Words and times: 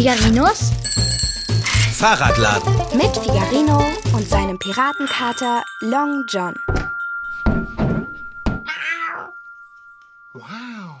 Figarinos 0.00 0.70
Fahrradladen. 1.92 2.72
mit 2.96 3.14
Figarino 3.18 3.84
und 4.14 4.26
seinem 4.26 4.58
Piratenkater 4.58 5.62
Long 5.82 6.24
John. 6.26 6.54
Wow. 10.32 10.96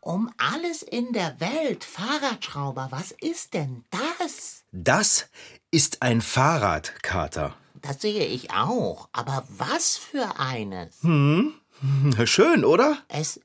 Um 0.00 0.30
alles 0.36 0.82
in 0.82 1.14
der 1.14 1.40
Welt, 1.40 1.82
Fahrradschrauber, 1.82 2.88
was 2.90 3.12
ist 3.12 3.54
denn 3.54 3.86
das? 4.18 4.64
Das 4.70 5.30
ist 5.70 6.02
ein 6.02 6.20
Fahrradkater. 6.20 7.54
Das 7.80 8.02
sehe 8.02 8.26
ich 8.26 8.50
auch. 8.52 9.08
Aber 9.12 9.44
was 9.48 9.96
für 9.96 10.38
eines? 10.38 10.98
Schön, 12.24 12.66
oder? 12.66 12.98
Es, 13.08 13.40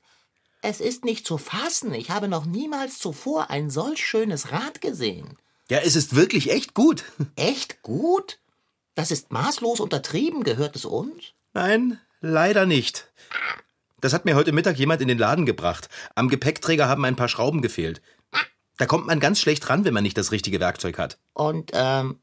es 0.66 0.80
ist 0.80 1.04
nicht 1.04 1.26
zu 1.26 1.38
fassen. 1.38 1.94
Ich 1.94 2.10
habe 2.10 2.26
noch 2.26 2.44
niemals 2.44 2.98
zuvor 2.98 3.50
ein 3.50 3.70
solch 3.70 4.04
schönes 4.04 4.50
Rad 4.50 4.80
gesehen. 4.80 5.38
Ja, 5.70 5.78
es 5.78 5.94
ist 5.94 6.16
wirklich 6.16 6.50
echt 6.50 6.74
gut. 6.74 7.04
Echt 7.36 7.82
gut? 7.82 8.38
Das 8.94 9.10
ist 9.10 9.32
maßlos 9.32 9.80
untertrieben. 9.80 10.42
Gehört 10.42 10.74
es 10.76 10.84
uns? 10.84 11.34
Nein, 11.54 12.00
leider 12.20 12.66
nicht. 12.66 13.12
Das 14.00 14.12
hat 14.12 14.24
mir 14.24 14.34
heute 14.34 14.52
Mittag 14.52 14.78
jemand 14.78 15.00
in 15.02 15.08
den 15.08 15.18
Laden 15.18 15.46
gebracht. 15.46 15.88
Am 16.14 16.28
Gepäckträger 16.28 16.88
haben 16.88 17.04
ein 17.04 17.16
paar 17.16 17.28
Schrauben 17.28 17.62
gefehlt. 17.62 18.00
Da 18.76 18.86
kommt 18.86 19.06
man 19.06 19.20
ganz 19.20 19.40
schlecht 19.40 19.68
ran, 19.70 19.84
wenn 19.84 19.94
man 19.94 20.02
nicht 20.02 20.18
das 20.18 20.32
richtige 20.32 20.60
Werkzeug 20.60 20.98
hat. 20.98 21.18
Und, 21.32 21.70
ähm, 21.74 22.18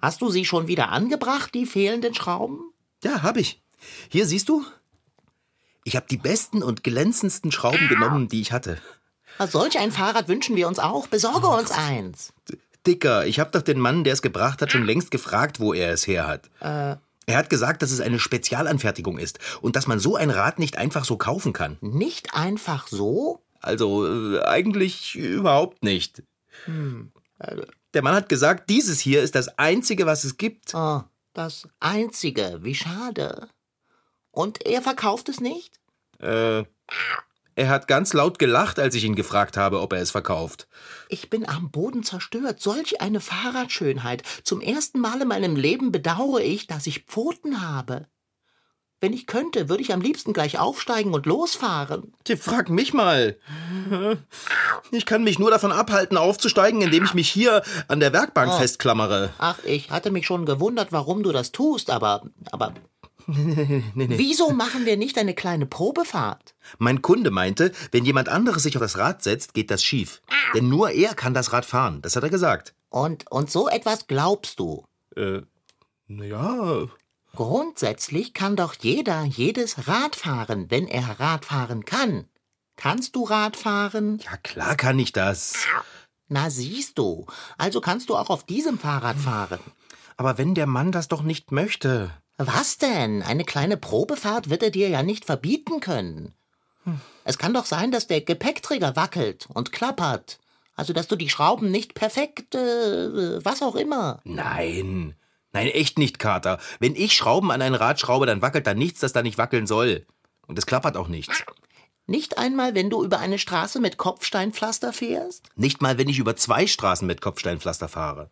hast 0.00 0.22
du 0.22 0.30
sie 0.30 0.44
schon 0.44 0.68
wieder 0.68 0.88
angebracht, 0.88 1.54
die 1.54 1.66
fehlenden 1.66 2.14
Schrauben? 2.14 2.72
Ja, 3.04 3.22
hab 3.22 3.36
ich. 3.36 3.62
Hier 4.08 4.26
siehst 4.26 4.48
du? 4.48 4.64
Ich 5.84 5.96
habe 5.96 6.06
die 6.10 6.16
besten 6.16 6.62
und 6.62 6.84
glänzendsten 6.84 7.50
Schrauben 7.52 7.88
genommen, 7.88 8.28
die 8.28 8.40
ich 8.40 8.52
hatte. 8.52 8.78
Solch 9.48 9.78
ein 9.78 9.90
Fahrrad 9.90 10.28
wünschen 10.28 10.56
wir 10.56 10.68
uns 10.68 10.78
auch. 10.78 11.06
Besorge 11.08 11.48
uns 11.48 11.70
eins. 11.70 12.32
Dicker, 12.86 13.26
ich 13.26 13.40
habe 13.40 13.50
doch 13.50 13.62
den 13.62 13.80
Mann, 13.80 14.04
der 14.04 14.12
es 14.12 14.22
gebracht 14.22 14.60
hat, 14.62 14.70
schon 14.72 14.84
längst 14.84 15.10
gefragt, 15.10 15.60
wo 15.60 15.72
er 15.72 15.92
es 15.92 16.06
her 16.06 16.26
hat. 16.26 16.50
Er 16.60 17.36
hat 17.38 17.50
gesagt, 17.50 17.82
dass 17.82 17.92
es 17.92 18.00
eine 18.00 18.18
Spezialanfertigung 18.18 19.18
ist 19.18 19.38
und 19.60 19.76
dass 19.76 19.86
man 19.86 19.98
so 19.98 20.16
ein 20.16 20.30
Rad 20.30 20.58
nicht 20.58 20.76
einfach 20.76 21.04
so 21.04 21.16
kaufen 21.16 21.52
kann. 21.52 21.78
Nicht 21.80 22.34
einfach 22.34 22.88
so? 22.88 23.40
Also 23.60 24.06
äh, 24.06 24.42
eigentlich 24.42 25.14
überhaupt 25.14 25.84
nicht. 25.84 26.22
Der 26.66 28.02
Mann 28.02 28.14
hat 28.14 28.28
gesagt, 28.28 28.68
dieses 28.70 28.98
hier 29.00 29.22
ist 29.22 29.34
das 29.34 29.58
einzige, 29.58 30.06
was 30.06 30.24
es 30.24 30.36
gibt. 30.36 30.74
Oh, 30.74 31.02
das 31.32 31.68
Einzige. 31.78 32.58
Wie 32.62 32.74
schade. 32.74 33.48
Und 34.32 34.66
er 34.66 34.82
verkauft 34.82 35.28
es 35.28 35.40
nicht? 35.40 35.78
Äh, 36.18 36.64
er 37.54 37.68
hat 37.68 37.86
ganz 37.86 38.14
laut 38.14 38.38
gelacht, 38.38 38.78
als 38.78 38.94
ich 38.94 39.04
ihn 39.04 39.14
gefragt 39.14 39.56
habe, 39.56 39.80
ob 39.80 39.92
er 39.92 40.00
es 40.00 40.10
verkauft. 40.10 40.66
Ich 41.08 41.28
bin 41.28 41.46
am 41.46 41.70
Boden 41.70 42.02
zerstört. 42.02 42.60
Solch 42.60 43.02
eine 43.02 43.20
Fahrradschönheit. 43.20 44.22
Zum 44.42 44.60
ersten 44.60 45.00
Mal 45.00 45.20
in 45.20 45.28
meinem 45.28 45.56
Leben 45.56 45.92
bedauere 45.92 46.40
ich, 46.40 46.66
dass 46.66 46.86
ich 46.86 47.00
Pfoten 47.00 47.60
habe. 47.60 48.06
Wenn 49.02 49.12
ich 49.12 49.26
könnte, 49.26 49.68
würde 49.68 49.82
ich 49.82 49.92
am 49.92 50.00
liebsten 50.00 50.32
gleich 50.32 50.60
aufsteigen 50.60 51.12
und 51.12 51.26
losfahren. 51.26 52.14
Tja, 52.24 52.36
Frag 52.36 52.70
mich 52.70 52.94
mal. 52.94 53.36
Ich 54.92 55.06
kann 55.06 55.24
mich 55.24 55.40
nur 55.40 55.50
davon 55.50 55.72
abhalten, 55.72 56.16
aufzusteigen, 56.16 56.80
indem 56.82 57.04
ich 57.04 57.12
mich 57.12 57.28
hier 57.28 57.62
an 57.88 57.98
der 57.98 58.12
Werkbank 58.12 58.52
festklammere. 58.54 59.30
Ach, 59.38 59.58
ich 59.64 59.90
hatte 59.90 60.12
mich 60.12 60.26
schon 60.26 60.46
gewundert, 60.46 60.92
warum 60.92 61.22
du 61.24 61.32
das 61.32 61.50
tust, 61.50 61.90
aber, 61.90 62.22
aber. 62.52 62.74
Wieso 63.94 64.50
machen 64.50 64.86
wir 64.86 64.96
nicht 64.96 65.18
eine 65.18 65.34
kleine 65.34 65.66
Probefahrt? 65.66 66.54
Mein 66.78 67.02
Kunde 67.02 67.30
meinte, 67.30 67.72
wenn 67.90 68.04
jemand 68.04 68.28
anderes 68.28 68.62
sich 68.62 68.76
auf 68.76 68.82
das 68.82 68.98
Rad 68.98 69.22
setzt, 69.22 69.54
geht 69.54 69.70
das 69.70 69.82
schief. 69.82 70.22
Denn 70.54 70.68
nur 70.68 70.90
er 70.90 71.14
kann 71.14 71.34
das 71.34 71.52
Rad 71.52 71.64
fahren. 71.64 72.02
Das 72.02 72.16
hat 72.16 72.22
er 72.22 72.30
gesagt. 72.30 72.74
Und, 72.88 73.30
und 73.30 73.50
so 73.50 73.68
etwas 73.68 74.06
glaubst 74.06 74.58
du? 74.60 74.84
Äh, 75.16 75.42
naja. 76.06 76.88
Grundsätzlich 77.34 78.34
kann 78.34 78.56
doch 78.56 78.74
jeder 78.78 79.24
jedes 79.24 79.88
Rad 79.88 80.16
fahren, 80.16 80.66
wenn 80.68 80.86
er 80.86 81.18
Rad 81.18 81.46
fahren 81.46 81.84
kann. 81.84 82.26
Kannst 82.76 83.16
du 83.16 83.24
Rad 83.24 83.56
fahren? 83.56 84.18
Ja, 84.24 84.36
klar 84.36 84.76
kann 84.76 84.98
ich 84.98 85.12
das. 85.12 85.54
Na 86.28 86.50
siehst 86.50 86.98
du, 86.98 87.26
also 87.58 87.80
kannst 87.80 88.08
du 88.08 88.16
auch 88.16 88.30
auf 88.30 88.44
diesem 88.44 88.78
Fahrrad 88.78 89.16
fahren. 89.16 89.60
Aber 90.16 90.38
wenn 90.38 90.54
der 90.54 90.66
Mann 90.66 90.92
das 90.92 91.08
doch 91.08 91.22
nicht 91.22 91.52
möchte. 91.52 92.10
Was 92.38 92.78
denn? 92.78 93.22
Eine 93.22 93.44
kleine 93.44 93.76
Probefahrt 93.76 94.50
wird 94.50 94.62
er 94.62 94.70
dir 94.70 94.88
ja 94.88 95.02
nicht 95.02 95.24
verbieten 95.24 95.80
können. 95.80 96.34
Es 97.24 97.38
kann 97.38 97.54
doch 97.54 97.66
sein, 97.66 97.92
dass 97.92 98.06
der 98.06 98.20
Gepäckträger 98.20 98.96
wackelt 98.96 99.46
und 99.52 99.72
klappert. 99.72 100.38
Also, 100.74 100.92
dass 100.92 101.06
du 101.06 101.16
die 101.16 101.28
Schrauben 101.28 101.70
nicht 101.70 101.94
perfekt, 101.94 102.54
äh, 102.54 103.44
was 103.44 103.62
auch 103.62 103.76
immer. 103.76 104.20
Nein. 104.24 105.14
Nein, 105.52 105.66
echt 105.68 105.98
nicht, 105.98 106.18
Kater. 106.18 106.58
Wenn 106.80 106.96
ich 106.96 107.12
Schrauben 107.12 107.50
an 107.50 107.60
ein 107.60 107.74
Rad 107.74 108.00
schraube, 108.00 108.26
dann 108.26 108.40
wackelt 108.40 108.66
da 108.66 108.72
nichts, 108.72 109.00
das 109.00 109.12
da 109.12 109.22
nicht 109.22 109.36
wackeln 109.36 109.66
soll. 109.66 110.06
Und 110.46 110.58
es 110.58 110.66
klappert 110.66 110.96
auch 110.96 111.08
nichts. 111.08 111.44
Nicht 112.06 112.36
einmal, 112.36 112.74
wenn 112.74 112.90
du 112.90 113.04
über 113.04 113.20
eine 113.20 113.38
Straße 113.38 113.78
mit 113.78 113.96
Kopfsteinpflaster 113.96 114.92
fährst? 114.92 115.44
Nicht 115.54 115.80
mal, 115.80 115.98
wenn 115.98 116.08
ich 116.08 116.18
über 116.18 116.34
zwei 116.34 116.66
Straßen 116.66 117.06
mit 117.06 117.20
Kopfsteinpflaster 117.20 117.88
fahre. 117.88 118.30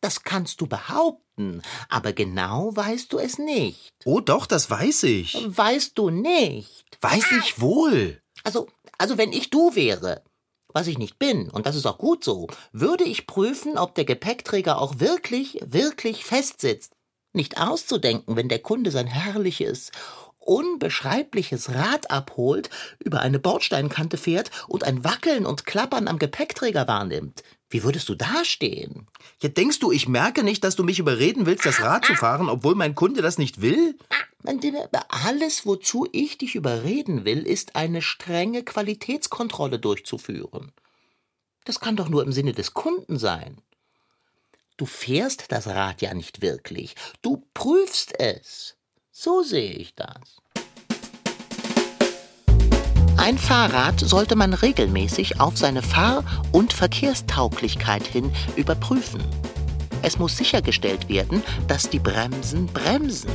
Das 0.00 0.24
kannst 0.24 0.60
du 0.60 0.66
behaupten, 0.66 1.62
aber 1.88 2.12
genau 2.12 2.74
weißt 2.74 3.12
du 3.12 3.18
es 3.18 3.38
nicht. 3.38 3.92
Oh 4.04 4.20
doch, 4.20 4.46
das 4.46 4.70
weiß 4.70 5.04
ich. 5.04 5.46
Weißt 5.46 5.96
du 5.96 6.10
nicht. 6.10 6.98
Weiß 7.00 7.30
ich 7.40 7.60
wohl. 7.60 8.20
Also, 8.44 8.68
also 8.98 9.18
wenn 9.18 9.32
ich 9.32 9.50
du 9.50 9.74
wäre, 9.74 10.24
was 10.72 10.86
ich 10.86 10.98
nicht 10.98 11.18
bin, 11.18 11.50
und 11.50 11.66
das 11.66 11.76
ist 11.76 11.86
auch 11.86 11.98
gut 11.98 12.24
so, 12.24 12.48
würde 12.72 13.04
ich 13.04 13.26
prüfen, 13.26 13.78
ob 13.78 13.94
der 13.94 14.04
Gepäckträger 14.04 14.80
auch 14.80 14.98
wirklich, 14.98 15.58
wirklich 15.62 16.24
festsitzt. 16.24 16.94
Nicht 17.34 17.58
auszudenken, 17.58 18.36
wenn 18.36 18.48
der 18.48 18.58
Kunde 18.58 18.90
sein 18.90 19.06
herrliches, 19.06 19.90
unbeschreibliches 20.46 21.74
Rad 21.74 22.10
abholt, 22.10 22.70
über 22.98 23.20
eine 23.20 23.38
Bordsteinkante 23.38 24.16
fährt 24.16 24.50
und 24.68 24.84
ein 24.84 25.04
Wackeln 25.04 25.46
und 25.46 25.66
Klappern 25.66 26.08
am 26.08 26.18
Gepäckträger 26.18 26.86
wahrnimmt. 26.86 27.42
Wie 27.70 27.84
würdest 27.84 28.08
du 28.10 28.14
dastehen? 28.14 29.06
Ja, 29.40 29.48
denkst 29.48 29.78
du, 29.78 29.92
ich 29.92 30.06
merke 30.06 30.42
nicht, 30.42 30.62
dass 30.62 30.76
du 30.76 30.84
mich 30.84 30.98
überreden 30.98 31.46
willst, 31.46 31.64
das 31.64 31.80
Rad 31.80 32.04
zu 32.04 32.14
fahren, 32.14 32.50
obwohl 32.50 32.74
mein 32.74 32.94
Kunde 32.94 33.22
das 33.22 33.38
nicht 33.38 33.62
will? 33.62 33.96
Alles, 35.08 35.64
wozu 35.64 36.06
ich 36.12 36.36
dich 36.36 36.54
überreden 36.54 37.24
will, 37.24 37.46
ist 37.46 37.74
eine 37.74 38.02
strenge 38.02 38.62
Qualitätskontrolle 38.62 39.78
durchzuführen. 39.78 40.72
Das 41.64 41.80
kann 41.80 41.96
doch 41.96 42.10
nur 42.10 42.22
im 42.22 42.32
Sinne 42.32 42.52
des 42.52 42.74
Kunden 42.74 43.18
sein. 43.18 43.62
Du 44.76 44.84
fährst 44.84 45.50
das 45.50 45.66
Rad 45.66 46.02
ja 46.02 46.12
nicht 46.12 46.42
wirklich. 46.42 46.94
Du 47.22 47.46
prüfst 47.54 48.18
es. 48.18 48.76
So 49.24 49.44
sehe 49.44 49.70
ich 49.70 49.94
das. 49.94 50.40
Ein 53.16 53.38
Fahrrad 53.38 54.00
sollte 54.00 54.34
man 54.34 54.52
regelmäßig 54.52 55.38
auf 55.38 55.56
seine 55.56 55.80
Fahr- 55.80 56.24
und 56.50 56.72
Verkehrstauglichkeit 56.72 58.04
hin 58.04 58.32
überprüfen. 58.56 59.22
Es 60.02 60.18
muss 60.18 60.36
sichergestellt 60.36 61.08
werden, 61.08 61.44
dass 61.68 61.88
die 61.88 62.00
Bremsen 62.00 62.66
bremsen. 62.66 63.30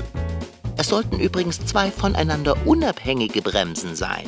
Es 0.75 0.90
sollten 0.90 1.22
übrigens 1.22 1.66
zwei 1.66 1.90
voneinander 1.90 2.68
unabhängige 2.68 3.42
Bremsen 3.42 3.96
sein. 3.96 4.25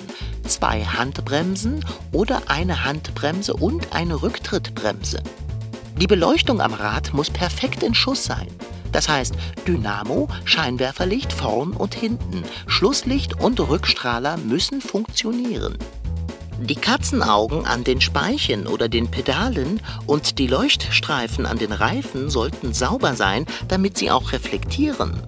Zwei 0.47 0.85
Handbremsen 0.85 1.83
oder 2.13 2.41
eine 2.47 2.85
Handbremse 2.85 3.53
und 3.53 3.91
eine 3.91 4.21
Rücktrittbremse. 4.21 5.21
Die 5.99 6.07
Beleuchtung 6.07 6.61
am 6.61 6.73
Rad 6.73 7.13
muss 7.13 7.29
perfekt 7.29 7.83
in 7.83 7.93
Schuss 7.93 8.23
sein. 8.23 8.47
Das 8.91 9.09
heißt 9.09 9.33
Dynamo, 9.67 10.27
Scheinwerferlicht 10.45 11.31
vorn 11.31 11.71
und 11.73 11.93
hinten, 11.93 12.43
Schlusslicht 12.67 13.39
und 13.39 13.59
Rückstrahler 13.59 14.37
müssen 14.37 14.81
funktionieren. 14.81 15.77
Die 16.61 16.75
Katzenaugen 16.75 17.65
an 17.65 17.85
den 17.85 18.01
Speichen 18.01 18.67
oder 18.67 18.89
den 18.89 19.09
Pedalen 19.09 19.81
und 20.05 20.39
die 20.39 20.47
Leuchtstreifen 20.47 21.45
an 21.45 21.57
den 21.57 21.71
Reifen 21.71 22.29
sollten 22.29 22.73
sauber 22.73 23.15
sein, 23.15 23.45
damit 23.69 23.97
sie 23.97 24.11
auch 24.11 24.33
reflektieren. 24.33 25.23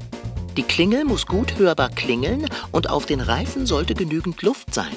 Die 0.57 0.63
Klingel 0.63 1.06
muss 1.06 1.25
gut 1.25 1.57
hörbar 1.57 1.89
klingeln 1.89 2.47
und 2.74 2.89
auf 2.89 3.06
den 3.06 3.21
Reifen 3.21 3.65
sollte 3.65 3.94
genügend 3.94 4.41
Luft 4.41 4.74
sein. 4.74 4.91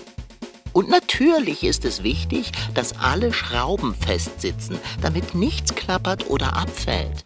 Und 0.72 0.88
natürlich 0.88 1.62
ist 1.62 1.84
es 1.84 2.02
wichtig, 2.02 2.50
dass 2.74 2.98
alle 2.98 3.32
Schrauben 3.32 3.94
festsitzen, 3.94 4.76
damit 5.00 5.36
nichts 5.36 5.76
klappert 5.76 6.28
oder 6.28 6.56
abfällt. 6.56 7.22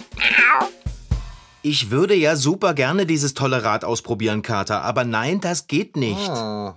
Ich 1.68 1.90
würde 1.90 2.14
ja 2.14 2.34
super 2.34 2.72
gerne 2.72 3.04
dieses 3.04 3.34
tolle 3.34 3.62
Rad 3.62 3.84
ausprobieren, 3.84 4.40
Kater, 4.40 4.80
aber 4.84 5.04
nein, 5.04 5.42
das 5.42 5.66
geht 5.66 5.98
nicht. 5.98 6.30
Oh. 6.30 6.72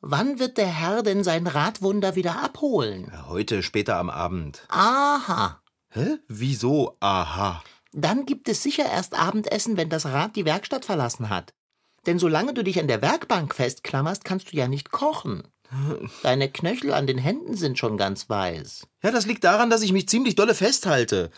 Wann 0.00 0.38
wird 0.38 0.56
der 0.56 0.66
Herr 0.66 1.02
denn 1.02 1.22
sein 1.22 1.46
Radwunder 1.46 2.16
wieder 2.16 2.42
abholen? 2.42 3.12
Heute, 3.28 3.62
später 3.62 3.96
am 3.98 4.08
Abend. 4.08 4.64
Aha. 4.70 5.60
Hä? 5.90 6.16
Wieso? 6.26 6.96
Aha. 7.00 7.62
Dann 7.92 8.24
gibt 8.24 8.48
es 8.48 8.62
sicher 8.62 8.86
erst 8.90 9.14
Abendessen, 9.14 9.76
wenn 9.76 9.90
das 9.90 10.06
Rad 10.06 10.36
die 10.36 10.46
Werkstatt 10.46 10.86
verlassen 10.86 11.28
hat. 11.28 11.52
Denn 12.06 12.18
solange 12.18 12.54
du 12.54 12.64
dich 12.64 12.80
an 12.80 12.88
der 12.88 13.02
Werkbank 13.02 13.54
festklammerst, 13.54 14.24
kannst 14.24 14.54
du 14.54 14.56
ja 14.56 14.68
nicht 14.68 14.90
kochen. 14.90 15.42
Deine 16.22 16.50
Knöchel 16.50 16.94
an 16.94 17.06
den 17.06 17.18
Händen 17.18 17.58
sind 17.58 17.78
schon 17.78 17.98
ganz 17.98 18.30
weiß. 18.30 18.86
Ja, 19.02 19.10
das 19.10 19.26
liegt 19.26 19.44
daran, 19.44 19.68
dass 19.68 19.82
ich 19.82 19.92
mich 19.92 20.08
ziemlich 20.08 20.34
dolle 20.34 20.54
festhalte. 20.54 21.30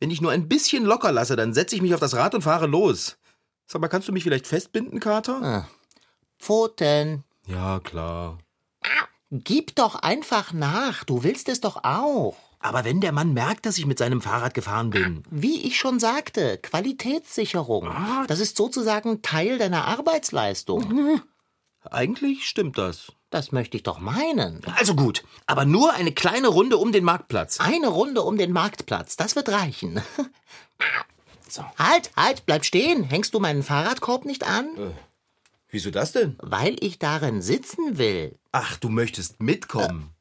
Wenn 0.00 0.10
ich 0.10 0.20
nur 0.20 0.30
ein 0.30 0.48
bisschen 0.48 0.84
locker 0.84 1.12
lasse, 1.12 1.36
dann 1.36 1.54
setze 1.54 1.74
ich 1.74 1.82
mich 1.82 1.94
auf 1.94 2.00
das 2.00 2.14
Rad 2.14 2.34
und 2.34 2.42
fahre 2.42 2.66
los. 2.66 3.18
Sag 3.66 3.80
mal, 3.80 3.88
kannst 3.88 4.08
du 4.08 4.12
mich 4.12 4.22
vielleicht 4.22 4.46
festbinden, 4.46 5.00
Kater? 5.00 5.42
Ah. 5.42 5.68
Pfoten. 6.38 7.24
Ja, 7.46 7.80
klar. 7.80 8.38
Gib 9.30 9.74
doch 9.74 9.96
einfach 9.96 10.52
nach. 10.52 11.04
Du 11.04 11.22
willst 11.22 11.48
es 11.48 11.60
doch 11.60 11.84
auch. 11.84 12.36
Aber 12.60 12.84
wenn 12.84 13.00
der 13.00 13.12
Mann 13.12 13.34
merkt, 13.34 13.66
dass 13.66 13.78
ich 13.78 13.86
mit 13.86 13.98
seinem 13.98 14.20
Fahrrad 14.20 14.54
gefahren 14.54 14.90
bin. 14.90 15.22
Wie 15.30 15.62
ich 15.62 15.78
schon 15.78 16.00
sagte, 16.00 16.58
Qualitätssicherung. 16.58 17.88
Das 18.26 18.40
ist 18.40 18.56
sozusagen 18.56 19.22
Teil 19.22 19.58
deiner 19.58 19.84
Arbeitsleistung. 19.86 21.20
Eigentlich 21.82 22.48
stimmt 22.48 22.78
das. 22.78 23.12
Das 23.30 23.52
möchte 23.52 23.76
ich 23.76 23.82
doch 23.82 23.98
meinen. 23.98 24.62
Also 24.76 24.94
gut, 24.94 25.22
aber 25.46 25.64
nur 25.64 25.92
eine 25.92 26.12
kleine 26.12 26.48
Runde 26.48 26.78
um 26.78 26.92
den 26.92 27.04
Marktplatz. 27.04 27.60
Eine 27.60 27.88
Runde 27.88 28.22
um 28.22 28.38
den 28.38 28.52
Marktplatz, 28.52 29.16
das 29.16 29.36
wird 29.36 29.48
reichen. 29.50 30.02
So. 31.50 31.64
Halt, 31.78 32.10
halt, 32.14 32.44
bleib 32.44 32.66
stehen. 32.66 33.04
Hängst 33.04 33.32
du 33.32 33.40
meinen 33.40 33.62
Fahrradkorb 33.62 34.26
nicht 34.26 34.46
an? 34.46 34.68
Wieso 35.70 35.90
das 35.90 36.12
denn? 36.12 36.36
Weil 36.42 36.76
ich 36.80 36.98
darin 36.98 37.40
sitzen 37.40 37.96
will. 37.96 38.38
Ach, 38.52 38.76
du 38.76 38.90
möchtest 38.90 39.40
mitkommen. 39.40 40.14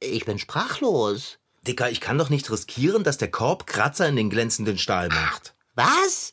Ich 0.00 0.24
bin 0.24 0.38
sprachlos. 0.38 1.38
Dicker, 1.66 1.90
ich 1.90 2.00
kann 2.00 2.16
doch 2.16 2.30
nicht 2.30 2.50
riskieren, 2.50 3.04
dass 3.04 3.18
der 3.18 3.30
Korb 3.30 3.66
Kratzer 3.66 4.08
in 4.08 4.16
den 4.16 4.30
glänzenden 4.30 4.78
Stahl 4.78 5.08
macht. 5.08 5.54
Was? 5.74 6.32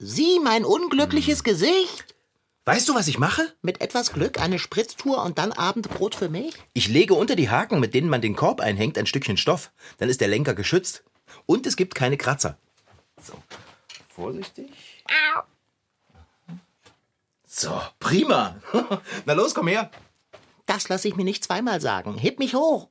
Sieh 0.00 0.40
mein 0.40 0.64
unglückliches 0.64 1.44
Gesicht. 1.44 2.15
Weißt 2.68 2.88
du, 2.88 2.96
was 2.96 3.06
ich 3.06 3.20
mache? 3.20 3.54
Mit 3.62 3.80
etwas 3.80 4.12
Glück 4.12 4.40
eine 4.40 4.58
Spritztour 4.58 5.22
und 5.22 5.38
dann 5.38 5.52
Abendbrot 5.52 6.16
für 6.16 6.28
mich? 6.28 6.52
Ich 6.72 6.88
lege 6.88 7.14
unter 7.14 7.36
die 7.36 7.48
Haken, 7.48 7.78
mit 7.78 7.94
denen 7.94 8.08
man 8.08 8.20
den 8.20 8.34
Korb 8.34 8.60
einhängt, 8.60 8.98
ein 8.98 9.06
Stückchen 9.06 9.36
Stoff. 9.36 9.70
Dann 9.98 10.08
ist 10.08 10.20
der 10.20 10.26
Lenker 10.26 10.52
geschützt. 10.52 11.04
Und 11.46 11.64
es 11.64 11.76
gibt 11.76 11.94
keine 11.94 12.16
Kratzer. 12.16 12.58
So, 13.22 13.40
vorsichtig. 14.08 15.04
So, 17.46 17.80
prima. 18.00 18.60
Na 19.26 19.34
los, 19.34 19.54
komm 19.54 19.68
her. 19.68 19.92
Das 20.66 20.88
lasse 20.88 21.06
ich 21.06 21.14
mir 21.14 21.24
nicht 21.24 21.44
zweimal 21.44 21.80
sagen. 21.80 22.18
Heb 22.18 22.40
mich 22.40 22.56
hoch. 22.56 22.88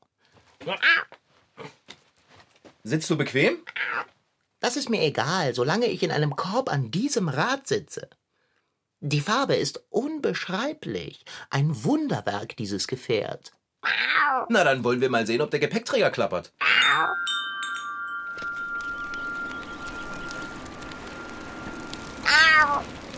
Sitzt 2.84 3.10
du 3.10 3.18
bequem? 3.18 3.58
Das 4.62 4.78
ist 4.78 4.90
mir 4.90 5.02
egal, 5.02 5.54
solange 5.54 5.88
ich 5.88 6.02
in 6.02 6.12
einem 6.12 6.38
Korb 6.38 6.72
an 6.72 6.92
diesem 6.92 7.28
Rad 7.28 7.68
sitze. 7.68 8.10
Die 9.08 9.22
Farbe 9.22 9.54
ist 9.54 9.84
unbeschreiblich. 9.92 11.26
Ein 11.52 11.84
Wunderwerk, 11.84 12.58
dieses 12.58 12.88
Gefährt. 12.88 13.52
Na, 14.50 14.64
dann 14.64 14.84
wollen 14.84 15.00
wir 15.00 15.12
mal 15.12 15.28
sehen, 15.28 15.42
ob 15.42 15.52
der 15.52 15.60
Gepäckträger 15.60 16.10
klappert. 16.10 16.52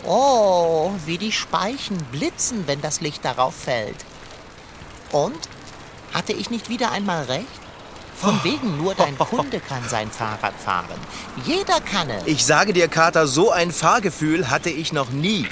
Oh, 0.04 0.92
wie 1.06 1.16
die 1.16 1.32
Speichen 1.32 1.96
blitzen, 2.12 2.66
wenn 2.66 2.82
das 2.82 3.00
Licht 3.00 3.24
darauf 3.24 3.54
fällt. 3.54 4.04
Und? 5.10 5.48
Hatte 6.12 6.34
ich 6.34 6.50
nicht 6.50 6.68
wieder 6.68 6.92
einmal 6.92 7.24
recht? 7.24 7.67
Von 8.20 8.42
wegen 8.42 8.76
nur 8.78 8.94
dein 8.94 9.16
Kunde 9.16 9.60
kann 9.60 9.88
sein 9.88 10.10
Fahrrad 10.10 10.54
fahren. 10.54 10.98
Jeder 11.44 11.80
kann 11.80 12.10
es. 12.10 12.26
Ich 12.26 12.44
sage 12.44 12.72
dir, 12.72 12.88
Kater, 12.88 13.26
so 13.28 13.50
ein 13.52 13.70
Fahrgefühl 13.70 14.50
hatte 14.50 14.70
ich 14.70 14.92
noch 14.92 15.10
nie. 15.10 15.46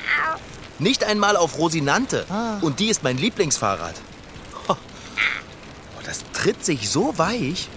Nicht 0.79 1.05
einmal 1.05 1.37
auf 1.37 1.59
Rosinante. 1.59 2.27
Und 2.61 2.81
die 2.81 2.89
ist 2.89 3.03
mein 3.05 3.19
Lieblingsfahrrad. 3.19 3.95
Oh, 4.69 4.75
Das 6.05 6.25
tritt 6.33 6.65
sich 6.65 6.91
so 6.91 7.17
weich. 7.19 7.69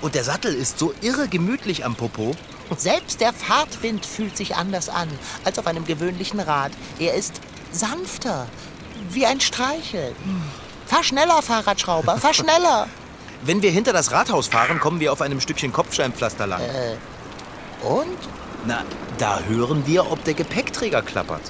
Und 0.00 0.14
der 0.14 0.24
Sattel 0.24 0.54
ist 0.54 0.78
so 0.78 0.94
irre 1.00 1.28
gemütlich 1.28 1.84
am 1.84 1.96
Popo. 1.96 2.36
Selbst 2.76 3.20
der 3.20 3.32
Fahrtwind 3.32 4.06
fühlt 4.06 4.36
sich 4.36 4.54
anders 4.56 4.88
an 4.88 5.08
als 5.44 5.58
auf 5.58 5.66
einem 5.66 5.84
gewöhnlichen 5.84 6.40
Rad. 6.40 6.72
Er 6.98 7.14
ist 7.14 7.40
sanfter, 7.72 8.46
wie 9.10 9.26
ein 9.26 9.40
Streichel. 9.40 10.14
Fahr 10.86 11.02
schneller, 11.02 11.42
Fahrradschrauber, 11.42 12.18
fahr 12.18 12.34
schneller. 12.34 12.86
Wenn 13.44 13.60
wir 13.60 13.70
hinter 13.70 13.92
das 13.92 14.10
Rathaus 14.10 14.46
fahren, 14.46 14.80
kommen 14.80 15.00
wir 15.00 15.12
auf 15.12 15.20
einem 15.20 15.38
Stückchen 15.38 15.70
Kopfsteinpflaster 15.70 16.46
lang. 16.46 16.62
Und? 17.82 18.16
Na, 18.66 18.82
da 19.18 19.40
hören 19.40 19.86
wir, 19.86 20.10
ob 20.10 20.24
der 20.24 20.32
Gepäckträger 20.32 21.02
klappert. 21.02 21.42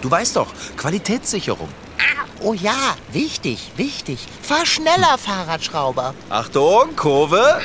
Du 0.00 0.10
weißt 0.10 0.36
doch, 0.36 0.48
Qualitätssicherung. 0.78 1.68
Oh 2.40 2.54
ja, 2.54 2.96
wichtig, 3.12 3.72
wichtig. 3.76 4.26
Fahr 4.40 4.64
schneller, 4.64 5.18
Fahrradschrauber. 5.18 6.14
Achtung, 6.30 6.96
Kurve. 6.96 7.60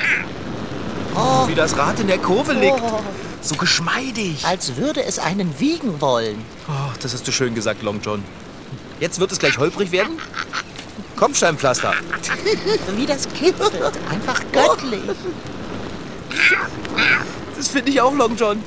Wie 1.47 1.55
das 1.55 1.77
Rad 1.77 1.99
in 2.01 2.07
der 2.07 2.19
Kurve 2.19 2.53
liegt. 2.53 2.81
Oh. 2.81 2.99
So 3.41 3.55
geschmeidig. 3.55 4.45
Als 4.45 4.75
würde 4.75 5.03
es 5.03 5.19
einen 5.19 5.57
wiegen 5.59 6.01
wollen. 6.01 6.43
Oh, 6.67 6.91
das 7.01 7.13
hast 7.13 7.25
du 7.25 7.31
schön 7.31 7.55
gesagt, 7.55 7.81
Long 7.81 8.01
John. 8.01 8.23
Jetzt 8.99 9.21
wird 9.21 9.31
es 9.31 9.39
gleich 9.39 9.57
holprig 9.57 9.91
werden. 9.91 10.17
Kopfsteinpflaster. 11.19 11.93
Wie 12.95 13.05
das 13.05 13.27
kitzelt. 13.33 13.91
Einfach 14.09 14.41
göttlich. 14.53 15.01
Das 17.57 17.67
finde 17.67 17.91
ich 17.91 17.99
auch, 17.99 18.13
Long 18.15 18.37
John. 18.37 18.63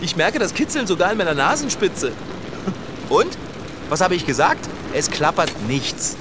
Ich 0.00 0.16
merke 0.16 0.38
das 0.38 0.54
Kitzeln 0.54 0.86
sogar 0.86 1.12
in 1.12 1.18
meiner 1.18 1.34
Nasenspitze. 1.34 2.12
Und? 3.10 3.36
Was 3.90 4.00
habe 4.00 4.14
ich 4.14 4.24
gesagt? 4.24 4.70
Es 4.94 5.10
klappert 5.10 5.50
nichts. 5.68 6.16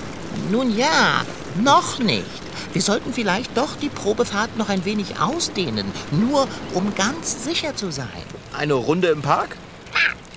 Nun 0.52 0.76
ja, 0.76 1.24
noch 1.64 2.00
nicht. 2.00 2.26
Wir 2.74 2.82
sollten 2.82 3.14
vielleicht 3.14 3.56
doch 3.56 3.78
die 3.78 3.88
Probefahrt 3.88 4.58
noch 4.58 4.68
ein 4.68 4.84
wenig 4.84 5.22
ausdehnen. 5.22 5.90
Nur 6.12 6.50
um 6.74 6.94
ganz 6.96 7.46
sicher 7.46 7.74
zu 7.78 7.92
sein. 7.92 8.10
Eine 8.52 8.74
Runde 8.74 9.08
im 9.08 9.22
Park? 9.22 9.56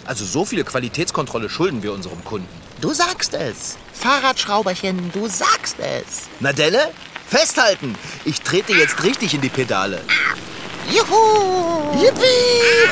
Also 0.09 0.25
so 0.25 0.47
viel 0.47 0.65
Qualitätskontrolle 0.65 1.51
schulden 1.51 1.83
wir 1.83 1.93
unserem 1.93 2.25
Kunden. 2.25 2.49
Du 2.81 2.95
sagst 2.95 3.35
es. 3.35 3.77
Fahrradschrauberchen, 3.93 5.13
du 5.13 5.29
sagst 5.29 5.77
es. 5.81 6.29
Nadelle, 6.41 6.93
festhalten! 7.29 7.95
Ich 8.25 8.41
trete 8.41 8.73
jetzt 8.73 9.05
richtig 9.05 9.35
in 9.35 9.43
die 9.43 9.51
Pedale. 9.51 10.01
Juhu! 10.91 11.93
Yippie! 12.03 12.89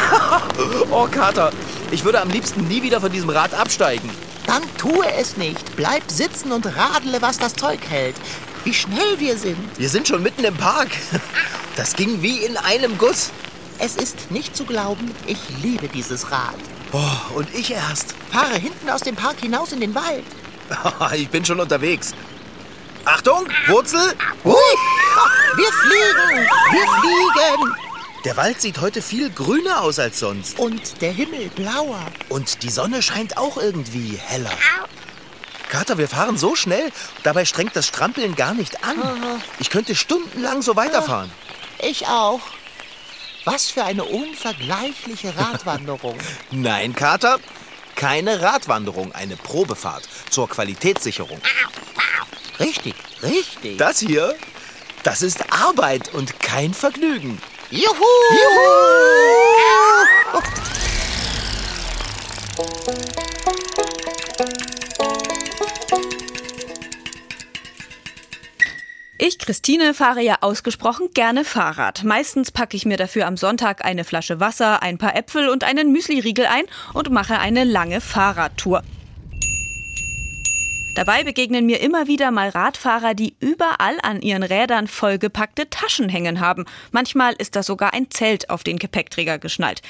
oh, 0.90 1.08
Kater, 1.10 1.54
ich 1.90 2.04
würde 2.04 2.20
am 2.20 2.28
liebsten 2.28 2.68
nie 2.68 2.82
wieder 2.82 3.00
von 3.00 3.10
diesem 3.10 3.30
Rad 3.30 3.54
absteigen. 3.54 4.10
Dann 4.46 4.62
tue 4.76 5.10
es 5.18 5.38
nicht. 5.38 5.74
Bleib 5.74 6.02
sitzen 6.10 6.52
und 6.52 6.66
radele, 6.66 7.22
was 7.22 7.38
das 7.38 7.54
Zeug 7.54 7.80
hält. 7.88 8.16
Wie 8.64 8.74
schnell 8.74 9.18
wir 9.18 9.38
sind. 9.38 9.56
Wir 9.78 9.88
sind 9.88 10.06
schon 10.06 10.22
mitten 10.22 10.44
im 10.44 10.54
Park. 10.54 10.90
Das 11.76 11.96
ging 11.96 12.20
wie 12.20 12.44
in 12.44 12.58
einem 12.58 12.98
Guss. 12.98 13.30
Es 13.78 13.96
ist 13.96 14.30
nicht 14.30 14.54
zu 14.54 14.66
glauben, 14.66 15.10
ich 15.26 15.38
liebe 15.62 15.88
dieses 15.88 16.30
Rad. 16.30 16.56
Oh, 16.92 17.36
und 17.36 17.52
ich 17.54 17.70
erst. 17.72 18.14
Fahre 18.30 18.56
hinten 18.56 18.88
aus 18.90 19.02
dem 19.02 19.16
Park 19.16 19.40
hinaus 19.40 19.72
in 19.72 19.80
den 19.80 19.94
Wald. 19.94 20.24
Ich 21.14 21.28
bin 21.28 21.44
schon 21.44 21.60
unterwegs. 21.60 22.12
Achtung, 23.04 23.46
Wurzel. 23.68 24.14
Hui. 24.44 24.54
Wir 25.56 25.72
fliegen! 25.72 26.48
Wir 26.72 26.86
fliegen! 27.00 27.74
Der 28.24 28.36
Wald 28.36 28.60
sieht 28.60 28.80
heute 28.80 29.00
viel 29.00 29.30
grüner 29.30 29.82
aus 29.82 30.00
als 30.00 30.18
sonst. 30.18 30.58
Und 30.58 31.00
der 31.00 31.12
Himmel 31.12 31.48
blauer. 31.50 32.00
Und 32.28 32.64
die 32.64 32.70
Sonne 32.70 33.00
scheint 33.00 33.36
auch 33.38 33.56
irgendwie 33.56 34.18
heller. 34.26 34.50
Kater, 35.68 35.98
wir 35.98 36.08
fahren 36.08 36.36
so 36.36 36.56
schnell, 36.56 36.90
dabei 37.22 37.44
strengt 37.44 37.76
das 37.76 37.86
Strampeln 37.86 38.34
gar 38.34 38.54
nicht 38.54 38.82
an. 38.84 38.96
Ich 39.60 39.70
könnte 39.70 39.94
stundenlang 39.94 40.62
so 40.62 40.74
weiterfahren. 40.74 41.30
Ich 41.78 42.08
auch. 42.08 42.40
Was 43.46 43.70
für 43.70 43.84
eine 43.84 44.02
unvergleichliche 44.02 45.36
Radwanderung. 45.36 46.18
Nein, 46.50 46.96
Kater, 46.96 47.38
keine 47.94 48.42
Radwanderung, 48.42 49.12
eine 49.12 49.36
Probefahrt 49.36 50.02
zur 50.30 50.48
Qualitätssicherung. 50.48 51.40
Richtig, 52.58 52.96
richtig. 53.22 53.78
Das 53.78 54.00
hier, 54.00 54.34
das 55.04 55.22
ist 55.22 55.44
Arbeit 55.52 56.12
und 56.12 56.40
kein 56.40 56.74
Vergnügen. 56.74 57.40
Juhu! 57.70 57.94
Ich, 69.38 69.44
Christine, 69.44 69.92
fahre 69.92 70.22
ja 70.22 70.36
ausgesprochen 70.40 71.10
gerne 71.12 71.44
Fahrrad. 71.44 72.04
Meistens 72.04 72.50
packe 72.50 72.74
ich 72.74 72.86
mir 72.86 72.96
dafür 72.96 73.26
am 73.26 73.36
Sonntag 73.36 73.84
eine 73.84 74.04
Flasche 74.04 74.40
Wasser, 74.40 74.82
ein 74.82 74.96
paar 74.96 75.14
Äpfel 75.14 75.50
und 75.50 75.62
einen 75.62 75.92
Müsliriegel 75.92 76.46
ein 76.46 76.64
und 76.94 77.10
mache 77.10 77.38
eine 77.38 77.64
lange 77.64 78.00
Fahrradtour. 78.00 78.82
Dabei 80.96 81.24
begegnen 81.24 81.66
mir 81.66 81.82
immer 81.82 82.06
wieder 82.06 82.30
mal 82.30 82.48
Radfahrer, 82.48 83.12
die 83.12 83.36
überall 83.38 83.98
an 84.02 84.22
ihren 84.22 84.42
Rädern 84.42 84.86
vollgepackte 84.86 85.68
Taschen 85.68 86.08
hängen 86.08 86.40
haben. 86.40 86.64
Manchmal 86.90 87.34
ist 87.34 87.54
da 87.54 87.62
sogar 87.62 87.92
ein 87.92 88.10
Zelt 88.10 88.48
auf 88.48 88.64
den 88.64 88.78
Gepäckträger 88.78 89.38
geschnallt. 89.38 89.82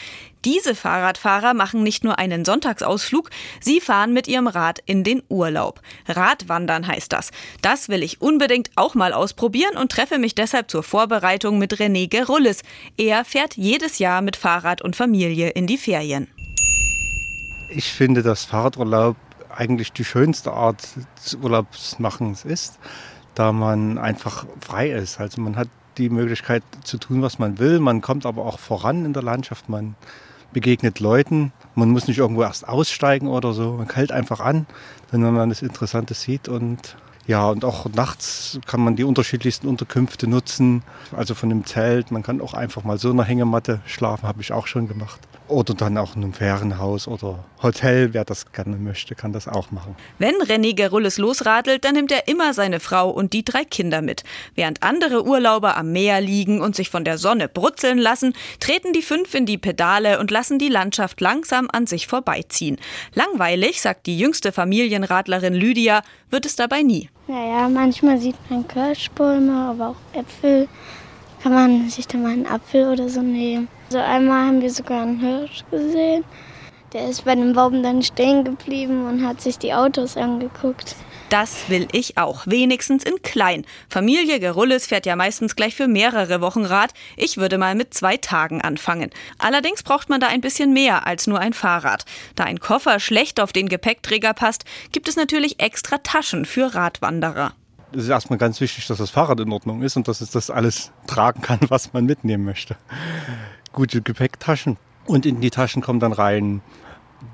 Diese 0.44 0.74
Fahrradfahrer 0.74 1.54
machen 1.54 1.84
nicht 1.84 2.02
nur 2.02 2.18
einen 2.18 2.44
Sonntagsausflug, 2.44 3.30
sie 3.60 3.80
fahren 3.80 4.14
mit 4.14 4.26
ihrem 4.26 4.48
Rad 4.48 4.80
in 4.84 5.04
den 5.04 5.22
Urlaub. 5.28 5.80
Radwandern 6.08 6.88
heißt 6.88 7.12
das. 7.12 7.30
Das 7.62 7.88
will 7.88 8.02
ich 8.02 8.20
unbedingt 8.20 8.72
auch 8.74 8.96
mal 8.96 9.12
ausprobieren 9.12 9.76
und 9.76 9.92
treffe 9.92 10.18
mich 10.18 10.34
deshalb 10.34 10.72
zur 10.72 10.82
Vorbereitung 10.82 11.58
mit 11.58 11.76
René 11.76 12.08
Gerullis. 12.08 12.64
Er 12.96 13.24
fährt 13.24 13.56
jedes 13.56 14.00
Jahr 14.00 14.22
mit 14.22 14.34
Fahrrad 14.34 14.82
und 14.82 14.96
Familie 14.96 15.50
in 15.50 15.68
die 15.68 15.78
Ferien. 15.78 16.26
Ich 17.68 17.92
finde, 17.92 18.24
dass 18.24 18.44
Fahrradurlaub 18.44 19.16
eigentlich 19.56 19.92
die 19.92 20.04
schönste 20.04 20.52
Art 20.52 20.82
des 21.16 21.34
Urlaubsmachens 21.34 22.44
ist, 22.44 22.78
da 23.34 23.52
man 23.52 23.98
einfach 23.98 24.46
frei 24.60 24.90
ist. 24.90 25.20
Also 25.20 25.40
man 25.40 25.56
hat 25.56 25.68
die 25.98 26.10
Möglichkeit 26.10 26.62
zu 26.84 26.98
tun, 26.98 27.22
was 27.22 27.38
man 27.38 27.58
will. 27.58 27.80
Man 27.80 28.00
kommt 28.00 28.26
aber 28.26 28.44
auch 28.44 28.58
voran 28.58 29.04
in 29.04 29.12
der 29.12 29.22
Landschaft. 29.22 29.68
Man 29.68 29.94
begegnet 30.52 31.00
Leuten. 31.00 31.52
Man 31.74 31.90
muss 31.90 32.06
nicht 32.06 32.18
irgendwo 32.18 32.42
erst 32.42 32.68
aussteigen 32.68 33.28
oder 33.28 33.52
so. 33.52 33.72
Man 33.74 33.88
hält 33.88 34.12
einfach 34.12 34.40
an, 34.40 34.66
wenn 35.10 35.20
man 35.20 35.48
das 35.48 35.62
Interessante 35.62 36.14
sieht. 36.14 36.48
Und 36.48 36.96
ja, 37.26 37.48
und 37.48 37.64
auch 37.64 37.86
nachts 37.88 38.60
kann 38.66 38.80
man 38.80 38.96
die 38.96 39.04
unterschiedlichsten 39.04 39.68
Unterkünfte 39.68 40.28
nutzen. 40.28 40.82
Also 41.14 41.34
von 41.34 41.48
dem 41.48 41.64
Zelt. 41.66 42.10
Man 42.10 42.22
kann 42.22 42.40
auch 42.40 42.54
einfach 42.54 42.84
mal 42.84 42.98
so 42.98 43.10
in 43.10 43.18
einer 43.18 43.28
Hängematte 43.28 43.80
schlafen, 43.86 44.28
habe 44.28 44.40
ich 44.40 44.52
auch 44.52 44.66
schon 44.66 44.88
gemacht. 44.88 45.20
Oder 45.48 45.74
dann 45.74 45.96
auch 45.96 46.16
in 46.16 46.24
einem 46.24 46.32
Ferienhaus 46.32 47.06
oder 47.06 47.44
Hotel, 47.62 48.12
wer 48.12 48.24
das 48.24 48.50
gerne 48.50 48.76
möchte, 48.76 49.14
kann 49.14 49.32
das 49.32 49.46
auch 49.46 49.70
machen. 49.70 49.94
Wenn 50.18 50.34
René 50.34 50.74
Gerulles 50.74 51.18
losradelt, 51.18 51.84
dann 51.84 51.94
nimmt 51.94 52.10
er 52.10 52.26
immer 52.26 52.52
seine 52.52 52.80
Frau 52.80 53.10
und 53.10 53.32
die 53.32 53.44
drei 53.44 53.64
Kinder 53.64 54.02
mit. 54.02 54.24
Während 54.56 54.82
andere 54.82 55.24
Urlauber 55.24 55.76
am 55.76 55.92
Meer 55.92 56.20
liegen 56.20 56.60
und 56.60 56.74
sich 56.74 56.90
von 56.90 57.04
der 57.04 57.16
Sonne 57.16 57.48
brutzeln 57.48 57.98
lassen, 57.98 58.32
treten 58.58 58.92
die 58.92 59.02
fünf 59.02 59.34
in 59.34 59.46
die 59.46 59.56
Pedale 59.58 60.18
und 60.18 60.32
lassen 60.32 60.58
die 60.58 60.68
Landschaft 60.68 61.20
langsam 61.20 61.68
an 61.72 61.86
sich 61.86 62.08
vorbeiziehen. 62.08 62.78
Langweilig, 63.14 63.80
sagt 63.80 64.06
die 64.06 64.18
jüngste 64.18 64.50
Familienradlerin 64.50 65.54
Lydia, 65.54 66.02
wird 66.28 66.44
es 66.44 66.56
dabei 66.56 66.82
nie. 66.82 67.08
Naja, 67.28 67.68
manchmal 67.68 68.18
sieht 68.18 68.36
man 68.50 68.66
Kirschbäume, 68.66 69.52
aber 69.52 69.90
auch 69.90 70.18
Äpfel. 70.18 70.68
Kann 71.42 71.52
man 71.52 71.88
sich 71.88 72.08
da 72.08 72.18
mal 72.18 72.32
einen 72.32 72.46
Apfel 72.46 72.88
oder 72.88 73.08
so 73.08 73.22
nehmen. 73.22 73.68
So 73.88 73.98
einmal 73.98 74.48
haben 74.48 74.60
wir 74.60 74.70
sogar 74.70 75.02
einen 75.02 75.20
Hirsch 75.20 75.64
gesehen. 75.70 76.24
Der 76.92 77.08
ist 77.08 77.24
bei 77.24 77.34
dem 77.34 77.52
Baum 77.52 77.82
dann 77.82 78.02
stehen 78.02 78.42
geblieben 78.44 79.06
und 79.06 79.24
hat 79.24 79.40
sich 79.40 79.58
die 79.58 79.74
Autos 79.74 80.16
angeguckt. 80.16 80.96
Das 81.28 81.68
will 81.68 81.86
ich 81.92 82.18
auch, 82.18 82.46
wenigstens 82.46 83.04
in 83.04 83.20
klein. 83.22 83.64
Familie 83.88 84.40
Gerulles 84.40 84.86
fährt 84.86 85.06
ja 85.06 85.16
meistens 85.16 85.56
gleich 85.56 85.74
für 85.74 85.88
mehrere 85.88 86.40
Wochen 86.40 86.64
Rad. 86.64 86.94
Ich 87.16 87.36
würde 87.36 87.58
mal 87.58 87.74
mit 87.74 87.94
zwei 87.94 88.16
Tagen 88.16 88.60
anfangen. 88.60 89.10
Allerdings 89.38 89.82
braucht 89.82 90.08
man 90.08 90.20
da 90.20 90.28
ein 90.28 90.40
bisschen 90.40 90.72
mehr 90.72 91.06
als 91.06 91.26
nur 91.26 91.40
ein 91.40 91.52
Fahrrad. 91.52 92.04
Da 92.34 92.44
ein 92.44 92.60
Koffer 92.60 93.00
schlecht 93.00 93.40
auf 93.40 93.52
den 93.52 93.68
Gepäckträger 93.68 94.34
passt, 94.34 94.64
gibt 94.92 95.08
es 95.08 95.16
natürlich 95.16 95.60
extra 95.60 95.98
Taschen 95.98 96.44
für 96.44 96.74
Radwanderer. 96.74 97.52
Es 97.92 98.04
ist 98.04 98.08
erstmal 98.08 98.38
ganz 98.38 98.60
wichtig, 98.60 98.86
dass 98.86 98.98
das 98.98 99.10
Fahrrad 99.10 99.40
in 99.40 99.52
Ordnung 99.52 99.82
ist 99.82 99.96
und 99.96 100.06
dass 100.08 100.20
es 100.20 100.30
das 100.30 100.50
alles 100.50 100.92
tragen 101.06 101.40
kann, 101.40 101.60
was 101.68 101.92
man 101.92 102.04
mitnehmen 102.04 102.44
möchte 102.44 102.76
gute 103.76 104.02
Gepäcktaschen. 104.02 104.76
Und 105.06 105.24
in 105.24 105.40
die 105.40 105.50
Taschen 105.50 105.82
kommen 105.82 106.00
dann 106.00 106.12
rein 106.12 106.62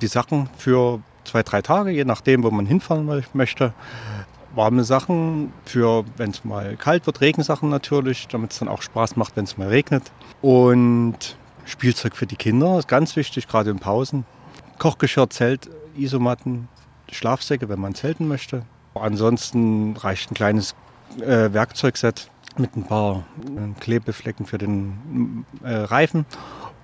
die 0.02 0.06
Sachen 0.06 0.50
für 0.58 1.00
zwei, 1.24 1.42
drei 1.42 1.62
Tage, 1.62 1.90
je 1.90 2.04
nachdem, 2.04 2.42
wo 2.42 2.50
man 2.50 2.66
hinfahren 2.66 3.24
möchte. 3.32 3.72
Warme 4.54 4.84
Sachen 4.84 5.54
für, 5.64 6.04
wenn 6.18 6.30
es 6.30 6.44
mal 6.44 6.76
kalt 6.76 7.06
wird, 7.06 7.22
Regensachen 7.22 7.70
natürlich, 7.70 8.28
damit 8.28 8.52
es 8.52 8.58
dann 8.58 8.68
auch 8.68 8.82
Spaß 8.82 9.16
macht, 9.16 9.34
wenn 9.36 9.44
es 9.44 9.56
mal 9.56 9.68
regnet. 9.68 10.12
Und 10.42 11.36
Spielzeug 11.64 12.14
für 12.14 12.26
die 12.26 12.36
Kinder 12.36 12.78
ist 12.78 12.88
ganz 12.88 13.16
wichtig, 13.16 13.48
gerade 13.48 13.70
in 13.70 13.78
Pausen. 13.78 14.26
Kochgeschirr, 14.78 15.30
Zelt, 15.30 15.70
Isomatten, 15.96 16.68
Schlafsäcke, 17.10 17.70
wenn 17.70 17.80
man 17.80 17.94
zelten 17.94 18.28
möchte. 18.28 18.64
Ansonsten 18.94 19.96
reicht 19.96 20.30
ein 20.30 20.34
kleines 20.34 20.74
äh, 21.20 21.52
Werkzeugset 21.52 22.28
mit 22.58 22.76
ein 22.76 22.84
paar 22.84 23.24
äh, 23.46 23.80
Klebeflecken 23.80 24.46
für 24.46 24.58
den 24.58 25.44
äh, 25.62 25.72
Reifen 25.72 26.26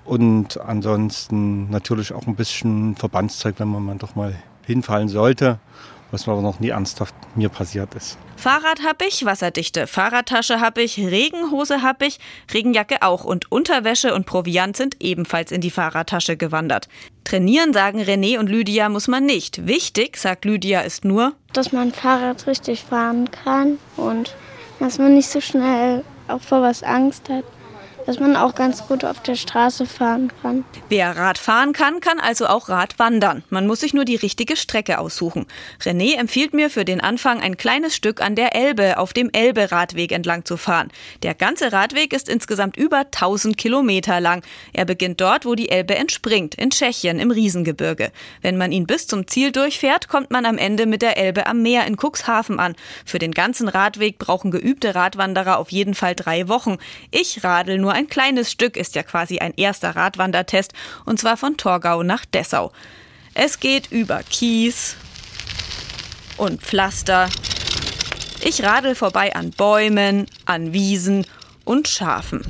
und 0.08 0.58
ansonsten 0.60 1.68
natürlich 1.70 2.12
auch 2.12 2.26
ein 2.26 2.34
bisschen 2.34 2.96
Verbandszeug, 2.96 3.56
wenn 3.58 3.68
man 3.68 3.84
mal 3.84 3.96
doch 3.96 4.14
mal 4.14 4.34
hinfallen 4.64 5.08
sollte, 5.08 5.58
was 6.10 6.26
aber 6.26 6.40
noch 6.40 6.60
nie 6.60 6.70
ernsthaft 6.70 7.14
mir 7.34 7.50
passiert 7.50 7.94
ist. 7.94 8.16
Fahrrad 8.36 8.82
habe 8.86 9.04
ich, 9.06 9.24
wasserdichte 9.24 9.86
Fahrradtasche 9.86 10.60
habe 10.60 10.80
ich, 10.80 10.98
Regenhose 10.98 11.82
habe 11.82 12.06
ich, 12.06 12.20
Regenjacke 12.54 13.02
auch 13.02 13.24
und 13.24 13.52
Unterwäsche 13.52 14.14
und 14.14 14.24
Proviant 14.24 14.76
sind 14.76 14.96
ebenfalls 15.00 15.52
in 15.52 15.60
die 15.60 15.70
Fahrradtasche 15.70 16.38
gewandert. 16.38 16.88
Trainieren, 17.24 17.74
sagen 17.74 18.00
René 18.00 18.38
und 18.38 18.48
Lydia, 18.48 18.88
muss 18.88 19.08
man 19.08 19.26
nicht. 19.26 19.66
Wichtig, 19.66 20.16
sagt 20.16 20.46
Lydia, 20.46 20.80
ist 20.80 21.04
nur, 21.04 21.34
dass 21.52 21.72
man 21.72 21.92
Fahrrad 21.92 22.46
richtig 22.46 22.84
fahren 22.84 23.30
kann 23.30 23.78
und 23.96 24.34
dass 24.80 24.98
man 24.98 25.14
nicht 25.14 25.28
so 25.28 25.40
schnell 25.40 26.04
auch 26.28 26.40
vor 26.40 26.62
was 26.62 26.82
Angst 26.82 27.28
hat 27.28 27.44
dass 28.08 28.20
man 28.20 28.36
auch 28.36 28.54
ganz 28.54 28.86
gut 28.86 29.04
auf 29.04 29.20
der 29.20 29.34
Straße 29.34 29.84
fahren 29.84 30.32
kann. 30.40 30.64
Wer 30.88 31.14
Rad 31.14 31.36
fahren 31.36 31.74
kann, 31.74 32.00
kann 32.00 32.18
also 32.18 32.46
auch 32.46 32.70
Rad 32.70 32.98
wandern. 32.98 33.44
Man 33.50 33.66
muss 33.66 33.80
sich 33.80 33.92
nur 33.92 34.06
die 34.06 34.16
richtige 34.16 34.56
Strecke 34.56 34.98
aussuchen. 34.98 35.44
René 35.82 36.16
empfiehlt 36.16 36.54
mir 36.54 36.70
für 36.70 36.86
den 36.86 37.02
Anfang 37.02 37.42
ein 37.42 37.58
kleines 37.58 37.94
Stück 37.94 38.22
an 38.22 38.34
der 38.34 38.56
Elbe 38.56 38.96
auf 38.96 39.12
dem 39.12 39.28
Elbe-Radweg 39.30 40.10
entlang 40.12 40.46
zu 40.46 40.56
fahren. 40.56 40.88
Der 41.22 41.34
ganze 41.34 41.70
Radweg 41.70 42.14
ist 42.14 42.30
insgesamt 42.30 42.78
über 42.78 43.00
1000 43.00 43.58
Kilometer 43.58 44.20
lang. 44.20 44.42
Er 44.72 44.86
beginnt 44.86 45.20
dort, 45.20 45.44
wo 45.44 45.54
die 45.54 45.68
Elbe 45.68 45.94
entspringt, 45.94 46.54
in 46.54 46.70
Tschechien 46.70 47.18
im 47.18 47.30
Riesengebirge. 47.30 48.10
Wenn 48.40 48.56
man 48.56 48.72
ihn 48.72 48.86
bis 48.86 49.06
zum 49.06 49.26
Ziel 49.26 49.52
durchfährt, 49.52 50.08
kommt 50.08 50.30
man 50.30 50.46
am 50.46 50.56
Ende 50.56 50.86
mit 50.86 51.02
der 51.02 51.18
Elbe 51.18 51.46
am 51.46 51.60
Meer 51.60 51.86
in 51.86 51.98
Cuxhaven 51.98 52.58
an. 52.58 52.74
Für 53.04 53.18
den 53.18 53.32
ganzen 53.32 53.68
Radweg 53.68 54.16
brauchen 54.16 54.50
geübte 54.50 54.94
Radwanderer 54.94 55.58
auf 55.58 55.70
jeden 55.70 55.92
Fall 55.92 56.14
drei 56.14 56.48
Wochen. 56.48 56.78
Ich 57.10 57.44
radel 57.44 57.76
nur 57.76 57.97
ein 57.98 58.06
kleines 58.06 58.52
Stück 58.52 58.76
ist 58.76 58.94
ja 58.94 59.02
quasi 59.02 59.40
ein 59.40 59.52
erster 59.56 59.96
Radwandertest 59.96 60.72
und 61.04 61.18
zwar 61.18 61.36
von 61.36 61.56
Torgau 61.56 62.04
nach 62.04 62.24
Dessau. 62.24 62.70
Es 63.34 63.58
geht 63.58 63.90
über 63.90 64.22
Kies 64.22 64.94
und 66.36 66.62
Pflaster. 66.62 67.28
Ich 68.40 68.62
radel 68.62 68.94
vorbei 68.94 69.34
an 69.34 69.50
Bäumen, 69.50 70.26
an 70.44 70.72
Wiesen 70.72 71.26
und 71.64 71.88
Schafen. 71.88 72.42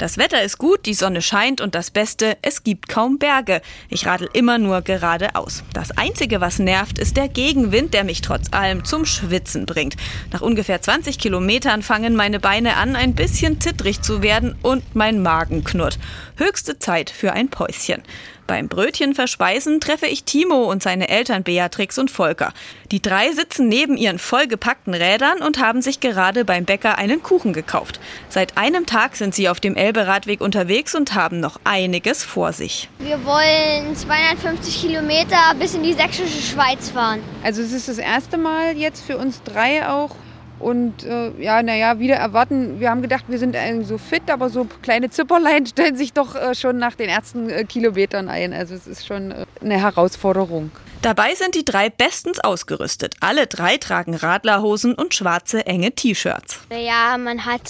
Das 0.00 0.16
Wetter 0.16 0.42
ist 0.42 0.56
gut, 0.56 0.86
die 0.86 0.94
Sonne 0.94 1.20
scheint 1.20 1.60
und 1.60 1.74
das 1.74 1.90
Beste, 1.90 2.38
es 2.40 2.64
gibt 2.64 2.88
kaum 2.88 3.18
Berge. 3.18 3.60
Ich 3.90 4.06
radel 4.06 4.30
immer 4.32 4.56
nur 4.56 4.80
geradeaus. 4.80 5.62
Das 5.74 5.90
Einzige, 5.90 6.40
was 6.40 6.58
nervt, 6.58 6.98
ist 6.98 7.18
der 7.18 7.28
Gegenwind, 7.28 7.92
der 7.92 8.04
mich 8.04 8.22
trotz 8.22 8.50
allem 8.50 8.86
zum 8.86 9.04
Schwitzen 9.04 9.66
bringt. 9.66 9.96
Nach 10.32 10.40
ungefähr 10.40 10.80
20 10.80 11.18
Kilometern 11.18 11.82
fangen 11.82 12.16
meine 12.16 12.40
Beine 12.40 12.78
an, 12.78 12.96
ein 12.96 13.14
bisschen 13.14 13.60
zittrig 13.60 14.00
zu 14.00 14.22
werden 14.22 14.56
und 14.62 14.96
mein 14.96 15.20
Magen 15.20 15.64
knurrt. 15.64 15.98
Höchste 16.38 16.78
Zeit 16.78 17.10
für 17.10 17.34
ein 17.34 17.50
Päuschen. 17.50 18.02
Beim 18.50 18.66
Brötchen 18.66 19.14
verspeisen 19.14 19.78
treffe 19.78 20.08
ich 20.08 20.24
Timo 20.24 20.64
und 20.64 20.82
seine 20.82 21.08
Eltern 21.08 21.44
Beatrix 21.44 21.98
und 21.98 22.10
Volker. 22.10 22.52
Die 22.90 23.00
drei 23.00 23.30
sitzen 23.30 23.68
neben 23.68 23.96
ihren 23.96 24.18
vollgepackten 24.18 24.92
Rädern 24.92 25.40
und 25.40 25.60
haben 25.60 25.82
sich 25.82 26.00
gerade 26.00 26.44
beim 26.44 26.64
Bäcker 26.64 26.98
einen 26.98 27.22
Kuchen 27.22 27.52
gekauft. 27.52 28.00
Seit 28.28 28.58
einem 28.58 28.86
Tag 28.86 29.14
sind 29.14 29.36
sie 29.36 29.48
auf 29.48 29.60
dem 29.60 29.76
Elbe-Radweg 29.76 30.40
unterwegs 30.40 30.96
und 30.96 31.14
haben 31.14 31.38
noch 31.38 31.60
einiges 31.62 32.24
vor 32.24 32.52
sich. 32.52 32.88
Wir 32.98 33.24
wollen 33.24 33.94
250 33.94 34.80
Kilometer 34.80 35.54
bis 35.56 35.76
in 35.76 35.84
die 35.84 35.92
sächsische 35.92 36.42
Schweiz 36.42 36.90
fahren. 36.90 37.22
Also 37.44 37.62
es 37.62 37.70
ist 37.70 37.86
das 37.86 37.98
erste 37.98 38.36
Mal 38.36 38.76
jetzt 38.76 39.06
für 39.06 39.16
uns 39.16 39.44
drei 39.44 39.88
auch 39.88 40.16
und 40.60 41.04
äh, 41.04 41.30
ja, 41.40 41.62
naja, 41.62 41.98
wieder 41.98 42.16
erwarten. 42.16 42.80
Wir 42.80 42.90
haben 42.90 43.02
gedacht, 43.02 43.24
wir 43.28 43.38
sind 43.38 43.56
eigentlich 43.56 43.88
so 43.88 43.98
fit, 43.98 44.30
aber 44.30 44.50
so 44.50 44.66
kleine 44.82 45.10
Zipperlein 45.10 45.66
stellen 45.66 45.96
sich 45.96 46.12
doch 46.12 46.34
äh, 46.34 46.54
schon 46.54 46.76
nach 46.76 46.94
den 46.94 47.08
ersten 47.08 47.48
äh, 47.48 47.64
Kilometern 47.64 48.28
ein. 48.28 48.52
Also 48.52 48.74
es 48.74 48.86
ist 48.86 49.06
schon 49.06 49.30
äh, 49.30 49.46
eine 49.62 49.80
Herausforderung. 49.80 50.70
Dabei 51.02 51.34
sind 51.34 51.54
die 51.54 51.64
drei 51.64 51.88
bestens 51.88 52.40
ausgerüstet. 52.40 53.14
Alle 53.20 53.46
drei 53.46 53.78
tragen 53.78 54.14
Radlerhosen 54.14 54.94
und 54.94 55.14
schwarze 55.14 55.64
enge 55.66 55.92
T-Shirts. 55.92 56.60
Ja, 56.70 57.16
man 57.16 57.46
hat 57.46 57.62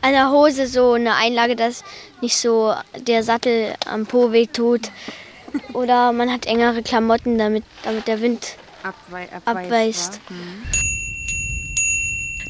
an 0.00 0.12
der 0.12 0.30
Hose 0.30 0.66
so 0.66 0.92
eine 0.92 1.14
Einlage, 1.14 1.56
dass 1.56 1.84
nicht 2.22 2.36
so 2.38 2.74
der 3.06 3.22
Sattel 3.22 3.74
am 3.86 4.06
Po 4.06 4.32
weh 4.32 4.46
tut. 4.46 4.90
Oder 5.74 6.12
man 6.12 6.32
hat 6.32 6.46
engere 6.46 6.82
Klamotten, 6.82 7.36
damit, 7.36 7.64
damit 7.82 8.08
der 8.08 8.20
Wind 8.22 8.56
Abwei 8.82 9.28
abweist. 9.44 9.46
abweist. 9.46 10.20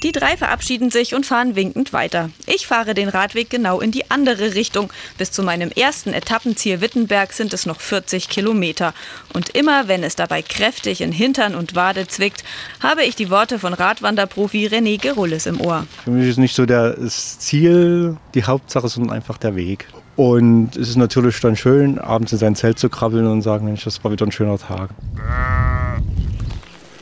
Die 0.03 0.13
drei 0.13 0.37
verabschieden 0.37 0.93
sich 0.93 1.15
und 1.17 1.27
fahren 1.27 1.57
winkend 1.57 1.93
weiter. 1.93 2.31
Ich 2.47 2.69
fahre 2.69 2.95
den 2.95 3.09
Radweg 3.09 3.51
genau 3.51 3.81
in 3.81 3.91
die 3.91 4.13
andere 4.13 4.55
Richtung. 4.55 4.93
Bis 5.17 5.33
zu 5.33 5.43
meinem 5.43 5.71
ersten 5.71 6.13
Etappenziel 6.13 6.81
Wittenberg 6.81 7.33
sind 7.33 7.53
es 7.53 7.67
noch 7.67 7.81
40 7.81 8.29
Kilometer. 8.29 8.95
Und 9.33 9.49
immer, 9.51 9.89
wenn 9.89 10.05
es 10.05 10.15
dabei 10.15 10.43
kräftig 10.43 11.01
in 11.01 11.11
Hintern 11.11 11.57
und 11.57 11.75
Wade 11.75 12.07
zwickt, 12.07 12.45
habe 12.81 13.03
ich 13.03 13.17
die 13.17 13.29
Worte 13.29 13.59
von 13.59 13.75
Radwanderprofi 13.75 14.69
René 14.69 15.01
Gerullis 15.01 15.47
im 15.47 15.61
Ohr. 15.61 15.85
Für 16.05 16.11
mich 16.11 16.29
ist 16.29 16.39
nicht 16.39 16.55
so 16.55 16.65
das 16.65 17.41
Ziel 17.41 18.17
die 18.35 18.45
Hauptsache, 18.45 18.89
sondern 18.89 19.17
einfach 19.17 19.37
der 19.37 19.57
Weg. 19.57 19.89
Und 20.15 20.77
es 20.77 20.91
ist 20.91 20.97
natürlich 20.97 21.41
dann 21.41 21.57
schön, 21.57 21.99
abends 21.99 22.33
in 22.33 22.39
sein 22.39 22.55
Zelt 22.55 22.79
zu 22.79 22.89
krabbeln 22.89 23.27
und 23.27 23.43
sagen, 23.43 23.65
Mensch, 23.65 23.83
das 23.83 24.03
war 24.05 24.13
wieder 24.13 24.27
ein 24.27 24.33
schöner 24.33 24.59
Tag. 24.59 24.91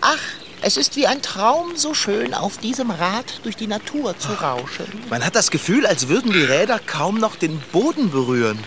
Ach, 0.00 0.18
es 0.66 0.76
ist 0.76 0.96
wie 0.96 1.06
ein 1.06 1.22
Traum, 1.22 1.76
so 1.76 1.94
schön 1.94 2.34
auf 2.34 2.58
diesem 2.58 2.90
Rad 2.90 3.38
durch 3.44 3.54
die 3.54 3.68
Natur 3.68 4.18
zu 4.18 4.32
rauschen. 4.32 4.86
Man 5.08 5.24
hat 5.24 5.36
das 5.36 5.52
Gefühl, 5.52 5.86
als 5.86 6.08
würden 6.08 6.32
die 6.32 6.42
Räder 6.42 6.80
kaum 6.84 7.20
noch 7.20 7.36
den 7.36 7.60
Boden 7.70 8.10
berühren. 8.10 8.58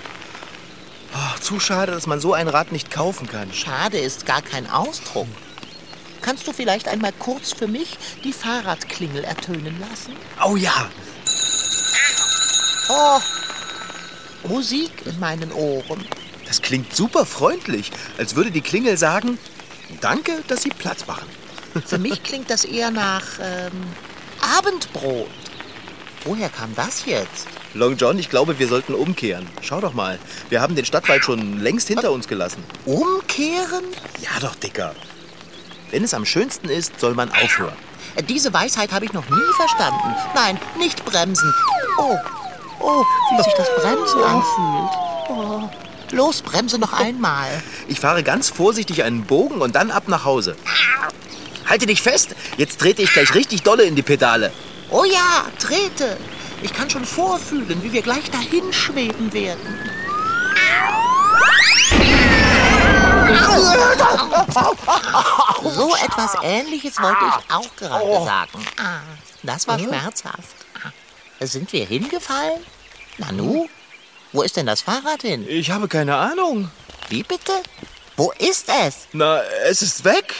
Oh, 1.13 1.39
zu 1.41 1.59
schade, 1.59 1.91
dass 1.91 2.07
man 2.07 2.21
so 2.21 2.33
ein 2.33 2.47
Rad 2.47 2.71
nicht 2.71 2.89
kaufen 2.89 3.27
kann. 3.27 3.51
Schade 3.51 3.97
ist 3.97 4.25
gar 4.25 4.41
kein 4.41 4.69
Ausdruck. 4.69 5.27
Kannst 6.21 6.47
du 6.47 6.53
vielleicht 6.53 6.87
einmal 6.87 7.11
kurz 7.19 7.51
für 7.51 7.67
mich 7.67 7.97
die 8.23 8.31
Fahrradklingel 8.31 9.25
ertönen 9.25 9.77
lassen? 9.81 10.13
Oh 10.45 10.55
ja, 10.55 10.89
Oh, 12.91 13.19
Musik 14.47 14.91
in 15.05 15.19
meinen 15.19 15.51
Ohren. 15.51 16.05
das 16.47 16.61
klingt 16.61 16.95
super 16.95 17.25
freundlich, 17.25 17.91
als 18.17 18.35
würde 18.35 18.51
die 18.51 18.61
Klingel 18.61 18.97
sagen, 18.97 19.37
danke, 19.99 20.43
dass 20.47 20.63
Sie 20.63 20.69
Platz 20.69 21.05
machen. 21.05 21.27
Für 21.85 21.97
mich 21.97 22.23
klingt 22.23 22.49
das 22.49 22.65
eher 22.65 22.91
nach 22.91 23.23
ähm, 23.41 23.71
Abendbrot. 24.57 25.27
Woher 26.25 26.49
kam 26.49 26.75
das 26.75 27.05
jetzt? 27.05 27.47
Long 27.73 27.95
John, 27.95 28.17
ich 28.17 28.29
glaube, 28.29 28.59
wir 28.59 28.67
sollten 28.67 28.93
umkehren. 28.93 29.47
Schau 29.61 29.79
doch 29.79 29.93
mal, 29.93 30.19
wir 30.49 30.61
haben 30.61 30.75
den 30.75 30.85
Stadtwald 30.85 31.23
schon 31.23 31.59
längst 31.59 31.87
hinter 31.87 32.11
uns 32.11 32.27
gelassen. 32.27 32.63
Umkehren? 32.85 33.85
Ja 34.21 34.39
doch, 34.41 34.55
Dicker. 34.55 34.95
Wenn 35.91 36.03
es 36.03 36.13
am 36.13 36.25
schönsten 36.25 36.69
ist, 36.69 36.99
soll 36.99 37.13
man 37.13 37.31
aufhören. 37.31 37.75
Diese 38.27 38.53
Weisheit 38.53 38.91
habe 38.91 39.05
ich 39.05 39.13
noch 39.13 39.29
nie 39.29 39.53
verstanden. 39.55 40.15
Nein, 40.35 40.59
nicht 40.77 41.05
bremsen. 41.05 41.53
Oh, 41.99 42.17
oh, 42.79 43.03
wie 43.31 43.43
sich 43.43 43.53
das 43.53 43.69
Bremsen 43.75 44.23
anfühlt. 44.23 44.91
Oh. 45.29 45.69
Los, 46.11 46.41
bremse 46.41 46.79
noch 46.79 46.93
einmal. 46.93 47.49
Ich 47.87 47.99
fahre 47.99 48.23
ganz 48.23 48.49
vorsichtig 48.49 49.03
einen 49.03 49.25
Bogen 49.25 49.61
und 49.61 49.75
dann 49.75 49.91
ab 49.91 50.07
nach 50.07 50.25
Hause. 50.25 50.55
Halte 51.69 51.85
dich 51.85 52.01
fest, 52.01 52.35
jetzt 52.57 52.79
trete 52.79 53.01
ich 53.03 53.13
gleich 53.13 53.33
richtig 53.35 53.61
dolle 53.63 53.83
in 53.83 53.95
die 53.95 54.01
Pedale. 54.01 54.51
Oh 54.89 55.03
ja, 55.03 55.45
trete. 55.59 56.17
Ich 56.63 56.73
kann 56.73 56.89
schon 56.89 57.05
vorfühlen, 57.05 57.81
wie 57.83 57.93
wir 57.93 58.01
gleich 58.01 58.29
dahin 58.31 58.73
schweben 58.73 59.31
werden. 59.31 59.79
So 65.63 65.95
etwas 65.95 66.35
Ähnliches 66.43 66.99
wollte 66.99 67.19
ich 67.25 67.53
auch 67.53 67.75
gerade 67.75 68.25
sagen. 68.25 68.65
Ah, 68.77 68.99
das 69.43 69.67
war 69.67 69.79
schmerzhaft. 69.79 70.55
Ah, 70.83 71.45
Sind 71.45 71.71
wir 71.71 71.85
hingefallen? 71.85 72.61
Nanu, 73.17 73.67
wo 74.31 74.41
ist 74.41 74.57
denn 74.57 74.65
das 74.65 74.81
Fahrrad 74.81 75.21
hin? 75.21 75.45
Ich 75.47 75.71
habe 75.71 75.87
keine 75.87 76.15
Ahnung. 76.15 76.69
Wie 77.09 77.23
bitte? 77.23 77.53
Wo 78.19 78.33
ist 78.37 78.67
es? 78.67 79.07
Na, 79.13 79.41
es 79.65 79.81
ist 79.81 80.03
weg. 80.03 80.35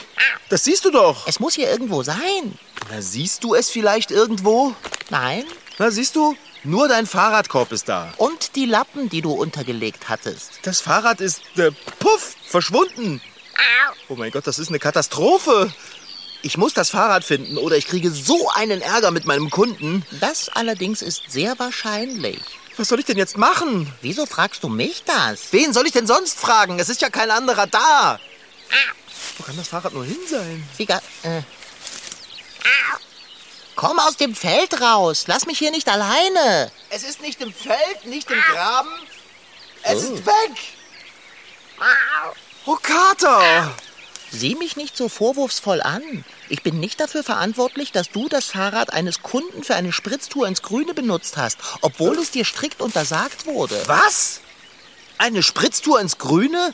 Das 0.50 0.65
siehst 0.65 0.83
du 0.83 0.91
doch. 0.91 1.25
Es 1.27 1.39
muss 1.39 1.53
hier 1.53 1.69
irgendwo 1.69 2.03
sein. 2.03 2.59
Na, 2.91 3.01
siehst 3.01 3.41
du 3.45 3.55
es 3.55 3.69
vielleicht 3.69 4.12
irgendwo? 4.12 4.75
Nein. 5.09 5.45
Na, 5.77 5.89
siehst 5.89 6.17
du? 6.17 6.36
Nur 6.65 6.89
dein 6.89 7.07
Fahrradkorb 7.07 7.71
ist 7.71 7.88
da. 7.88 8.13
Und 8.17 8.57
die 8.57 8.65
Lappen, 8.65 9.07
die 9.07 9.21
du 9.21 9.31
untergelegt 9.31 10.09
hattest. 10.09 10.59
Das 10.63 10.81
Fahrrad 10.81 11.21
ist, 11.21 11.39
äh, 11.55 11.71
puff, 12.00 12.36
verschwunden. 12.45 13.21
Oh 14.09 14.15
mein 14.15 14.31
Gott, 14.31 14.45
das 14.45 14.59
ist 14.59 14.67
eine 14.67 14.79
Katastrophe. 14.79 15.71
Ich 16.41 16.57
muss 16.57 16.74
das 16.74 16.89
Fahrrad 16.89 17.24
finden 17.24 17.57
oder 17.57 17.77
ich 17.77 17.88
kriege 17.88 18.12
so 18.12 18.50
einen 18.55 18.81
Ärger 18.81 19.12
mit 19.12 19.24
meinem 19.24 19.50
Kunden. 19.50 20.05
Das 20.19 20.50
allerdings 20.50 21.01
ist 21.01 21.31
sehr 21.31 21.57
wahrscheinlich. 21.59 22.41
Was 22.79 22.88
soll 22.88 23.01
ich 23.01 23.05
denn 23.05 23.17
jetzt 23.17 23.38
machen? 23.38 23.91
Wieso 24.01 24.25
fragst 24.25 24.63
du 24.63 24.69
mich 24.69 25.03
das? 25.03 25.51
Wen 25.51 25.74
soll 25.74 25.86
ich 25.86 25.91
denn 25.91 26.07
sonst 26.07 26.39
fragen? 26.39 26.79
Es 26.79 26.88
ist 26.88 27.01
ja 27.01 27.09
kein 27.09 27.29
anderer 27.29 27.67
da. 27.67 28.17
Wo 29.38 29.43
kann 29.43 29.58
das 29.58 29.67
Fahrrad 29.67 29.93
nur 29.93 30.06
hin 30.06 30.19
sein? 30.30 30.65
Figa, 30.77 31.01
äh. 31.23 31.41
Komm 33.75 33.99
aus 33.99 34.15
dem 34.15 34.34
Feld 34.34 34.80
raus. 34.80 35.25
Lass 35.27 35.45
mich 35.45 35.60
hier 35.60 35.71
nicht 35.71 35.89
alleine. 35.89 36.71
Es 36.89 37.04
ist 37.04 37.19
nicht 37.21 37.41
im 37.41 37.54
Feld, 37.54 38.06
nicht 38.06 38.32
im 38.32 38.39
Graben. 38.39 38.89
Es 39.84 40.04
ist 40.04 40.25
weg. 40.25 40.58
Oh, 42.65 42.77
Kater. 42.82 43.73
Sieh 44.32 44.56
mich 44.56 44.76
nicht 44.76 44.96
so 44.96 45.10
vorwurfsvoll 45.10 45.82
an. 45.82 46.24
Ich 46.50 46.62
bin 46.62 46.80
nicht 46.80 47.00
dafür 47.00 47.24
verantwortlich, 47.24 47.92
dass 47.92 48.12
du 48.12 48.30
das 48.30 48.46
Fahrrad 48.46 48.94
eines 48.94 49.22
Kunden 49.22 49.63
für 49.63 49.76
eine 49.76 49.92
Spritztour 49.92 50.48
ins 50.48 50.62
Grüne 50.62 50.94
benutzt 50.94 51.38
hast, 51.38 51.58
obwohl 51.82 52.18
es 52.18 52.32
dir 52.32 52.46
strikt 52.46 52.82
untersagt 52.82 53.46
wurde. 53.48 53.82
Was? 53.88 54.42
Eine 55.18 55.42
Spritztour 55.42 56.00
ins 56.00 56.18
Grüne? 56.18 56.74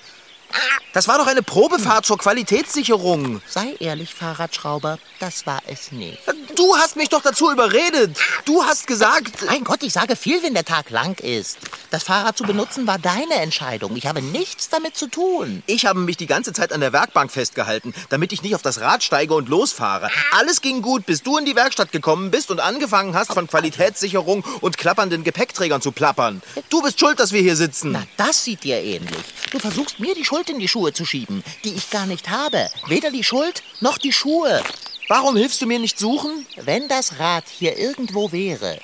Das 0.94 1.08
war 1.10 1.18
doch 1.18 1.28
eine 1.28 1.44
Probefahrt 1.44 2.06
zur 2.06 2.18
Qualitätssicherung. 2.18 3.42
Sei 3.48 3.76
ehrlich, 3.80 4.14
Fahrradschrauber, 4.14 4.98
das 5.20 5.46
war 5.46 5.62
es 5.68 5.92
nicht. 5.92 6.20
Du 6.56 6.78
hast 6.78 6.96
mich 6.96 7.10
doch 7.10 7.22
dazu 7.22 7.52
überredet. 7.52 8.18
Du 8.46 8.64
hast 8.64 8.88
gesagt... 8.88 9.46
Mein 9.46 9.66
Gott, 9.66 9.84
ich 9.84 9.92
sage 9.92 10.16
viel, 10.16 10.42
wenn 10.42 10.54
der 10.54 10.64
Tag 10.64 10.90
lang 10.90 11.20
ist. 11.20 11.58
Das 11.92 12.04
Fahrrad 12.04 12.38
zu 12.38 12.46
benutzen 12.46 12.88
war 12.88 12.98
deine 12.98 13.36
Entscheidung. 13.36 13.98
Ich 13.98 14.08
habe 14.08 14.22
nichts 14.22 14.70
damit 14.70 14.96
zu 14.96 15.08
tun. 15.08 15.64
Ich 15.66 15.86
habe 15.86 16.00
mich 16.00 16.16
die 16.16 16.28
ganze 16.28 16.54
Zeit 16.54 16.72
an 16.72 16.80
der 16.80 16.94
Werkbank 16.94 17.30
festgehalten, 17.30 17.94
damit 18.08 18.32
ich 18.32 18.42
nicht 18.42 18.56
auf 18.56 18.62
das 18.62 18.80
Rad 18.80 19.04
steige 19.04 19.34
und 19.34 19.50
losfahre. 19.50 20.10
Alles 20.32 20.62
ging 20.62 20.82
gut, 20.82 21.06
bis 21.06 21.24
du 21.24 21.38
in 21.38 21.44
die 21.44 21.58
Werkstatt 21.58 21.92
gekommen 21.92 22.32
bist 22.32 22.52
und 22.52 22.62
angefangen 22.62 23.16
hast, 23.16 23.34
von 23.34 23.48
Qualitätssicherung 23.48 24.46
und 24.62 24.78
klappernden 24.78 25.26
Gepäckträgern 25.26 25.82
zu 25.82 25.92
plappern. 25.92 26.42
Du 26.70 26.82
bist 26.82 27.02
schuld, 27.02 27.20
dass 27.20 27.34
wir 27.34 27.42
hier 27.42 27.58
sitzen. 27.58 27.92
Na, 27.92 28.04
das 28.16 28.46
sieht 28.46 28.64
dir 28.64 28.82
ähnlich. 28.82 29.26
Du 29.52 29.60
versuchst 29.60 30.00
mir 30.00 30.16
die 30.16 30.24
Schuld 30.24 30.45
in 30.50 30.60
die 30.60 30.68
Schuhe 30.68 30.94
zu 30.94 31.06
schieben, 31.06 31.44
die 31.64 31.74
ich 31.74 31.90
gar 31.90 32.06
nicht 32.06 32.30
habe. 32.30 32.70
Weder 32.88 33.12
die 33.12 33.24
Schuld 33.24 33.64
noch 33.82 33.98
die 33.98 34.14
Schuhe. 34.14 34.62
Warum 35.08 35.36
hilfst 35.36 35.62
du 35.62 35.68
mir 35.68 35.80
nicht 35.80 36.00
suchen? 36.00 36.48
Wenn 36.58 36.88
das 36.88 37.20
Rad 37.20 37.46
hier 37.48 37.78
irgendwo 37.78 38.32
wäre, 38.32 38.80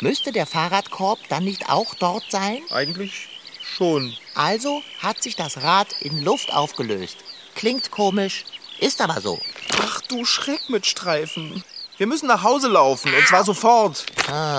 müsste 0.00 0.32
der 0.32 0.46
Fahrradkorb 0.46 1.18
dann 1.28 1.44
nicht 1.44 1.68
auch 1.68 1.94
dort 1.94 2.24
sein? 2.30 2.62
Eigentlich 2.70 3.28
schon. 3.62 4.14
Also 4.34 4.82
hat 5.00 5.22
sich 5.22 5.36
das 5.36 5.62
Rad 5.62 5.88
in 6.00 6.22
Luft 6.22 6.52
aufgelöst. 6.52 7.16
Klingt 7.54 7.90
komisch, 7.90 8.44
ist 8.80 9.00
aber 9.00 9.20
so. 9.20 9.40
Ach 9.80 10.00
du 10.02 10.24
Schreck 10.24 10.68
mit 10.68 10.86
Streifen. 10.86 11.64
Wir 11.96 12.06
müssen 12.08 12.26
nach 12.26 12.42
Hause 12.42 12.68
laufen, 12.68 13.14
und 13.14 13.26
zwar 13.26 13.44
sofort. 13.44 14.04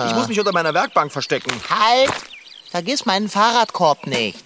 Ich 0.08 0.14
muss 0.14 0.28
mich 0.28 0.40
unter 0.40 0.52
meiner 0.52 0.72
Werkbank 0.72 1.12
verstecken. 1.12 1.52
Halt! 1.68 2.10
Vergiss 2.70 3.06
meinen 3.06 3.28
Fahrradkorb 3.28 4.06
nicht. 4.06 4.45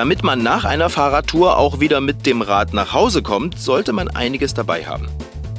Damit 0.00 0.22
man 0.22 0.42
nach 0.42 0.64
einer 0.64 0.88
Fahrradtour 0.88 1.58
auch 1.58 1.78
wieder 1.78 2.00
mit 2.00 2.24
dem 2.24 2.40
Rad 2.40 2.72
nach 2.72 2.94
Hause 2.94 3.20
kommt, 3.20 3.58
sollte 3.58 3.92
man 3.92 4.08
einiges 4.08 4.54
dabei 4.54 4.86
haben. 4.86 5.08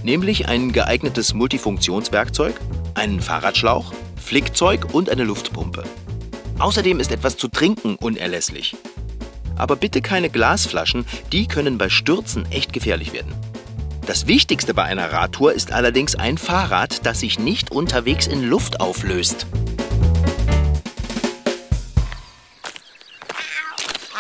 Nämlich 0.01 0.47
ein 0.47 0.71
geeignetes 0.71 1.36
Multifunktionswerkzeug, 1.36 2.60
einen 2.95 3.21
Fahrradschlauch, 3.21 3.93
Flickzeug 4.15 4.95
und 4.95 5.12
eine 5.12 5.25
Luftpumpe. 5.25 5.84
Außerdem 6.58 6.99
ist 6.99 7.12
etwas 7.12 7.38
zu 7.38 7.49
trinken 7.49 7.97
unerlässlich. 7.97 8.75
Aber 9.58 9.75
bitte 9.75 10.01
keine 10.01 10.32
Glasflaschen, 10.32 11.06
die 11.32 11.45
können 11.45 11.77
bei 11.77 11.89
Stürzen 11.89 12.51
echt 12.51 12.73
gefährlich 12.73 13.13
werden. 13.13 13.36
Das 14.08 14.25
Wichtigste 14.25 14.73
bei 14.73 14.86
einer 14.86 15.13
Radtour 15.13 15.54
ist 15.54 15.71
allerdings 15.71 16.15
ein 16.15 16.39
Fahrrad, 16.39 17.06
das 17.06 17.19
sich 17.19 17.38
nicht 17.38 17.69
unterwegs 17.69 18.25
in 18.25 18.49
Luft 18.49 18.82
auflöst. 18.82 19.45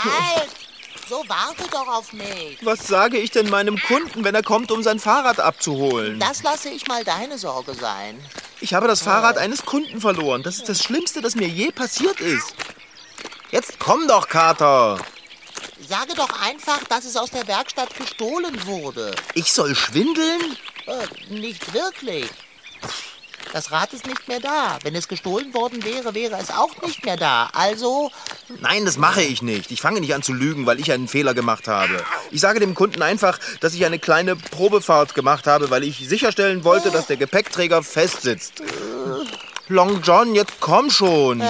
Halt! 0.03 0.49
So 1.09 1.23
warte 1.27 1.63
doch 1.69 1.87
auf 1.87 2.13
mich. 2.13 2.57
Was 2.61 2.87
sage 2.87 3.17
ich 3.17 3.31
denn 3.31 3.49
meinem 3.49 3.77
Kunden, 3.81 4.23
wenn 4.23 4.33
er 4.33 4.43
kommt, 4.43 4.71
um 4.71 4.81
sein 4.81 4.97
Fahrrad 4.97 5.41
abzuholen? 5.41 6.19
Das 6.19 6.41
lasse 6.41 6.69
ich 6.69 6.87
mal 6.87 7.03
deine 7.03 7.37
Sorge 7.37 7.73
sein. 7.73 8.17
Ich 8.61 8.73
habe 8.73 8.87
das 8.87 9.01
Fahrrad 9.01 9.37
eines 9.37 9.65
Kunden 9.65 9.99
verloren. 9.99 10.41
Das 10.41 10.57
ist 10.57 10.69
das 10.69 10.81
Schlimmste, 10.81 11.21
das 11.21 11.35
mir 11.35 11.47
je 11.47 11.71
passiert 11.71 12.21
ist. 12.21 12.55
Jetzt 13.51 13.77
komm 13.79 14.07
doch, 14.07 14.29
Kater. 14.29 14.99
Sage 15.85 16.13
doch 16.15 16.41
einfach, 16.41 16.81
dass 16.85 17.03
es 17.03 17.17
aus 17.17 17.31
der 17.31 17.45
Werkstatt 17.47 17.93
gestohlen 17.97 18.65
wurde. 18.65 19.13
Ich 19.33 19.51
soll 19.51 19.75
schwindeln? 19.75 20.55
Äh, 20.85 21.33
nicht 21.33 21.73
wirklich. 21.73 22.29
Das 23.53 23.71
Rad 23.71 23.91
ist 23.93 24.07
nicht 24.07 24.27
mehr 24.29 24.39
da. 24.39 24.79
Wenn 24.83 24.95
es 24.95 25.07
gestohlen 25.09 25.53
worden 25.53 25.83
wäre, 25.83 26.13
wäre 26.15 26.37
es 26.41 26.49
auch 26.51 26.81
nicht 26.83 27.03
mehr 27.05 27.17
da. 27.17 27.49
Also, 27.53 28.09
Nein, 28.59 28.85
das 28.85 28.97
mache 28.97 29.21
ich 29.21 29.41
nicht. 29.41 29.71
Ich 29.71 29.81
fange 29.81 29.99
nicht 29.99 30.13
an 30.15 30.23
zu 30.23 30.31
lügen, 30.33 30.65
weil 30.65 30.79
ich 30.79 30.91
einen 30.91 31.07
Fehler 31.09 31.33
gemacht 31.33 31.67
habe. 31.67 32.01
Ich 32.31 32.39
sage 32.39 32.59
dem 32.61 32.75
Kunden 32.75 33.01
einfach, 33.01 33.39
dass 33.59 33.73
ich 33.73 33.85
eine 33.85 33.99
kleine 33.99 34.35
Probefahrt 34.37 35.15
gemacht 35.15 35.47
habe, 35.47 35.69
weil 35.69 35.83
ich 35.83 36.07
sicherstellen 36.07 36.63
wollte, 36.63 36.91
dass 36.91 37.07
der 37.07 37.17
Gepäckträger 37.17 37.83
festsitzt. 37.83 38.63
Long 39.67 40.01
John, 40.01 40.33
jetzt 40.35 40.53
komm 40.59 40.89
schon. 40.89 41.41
äh, 41.41 41.45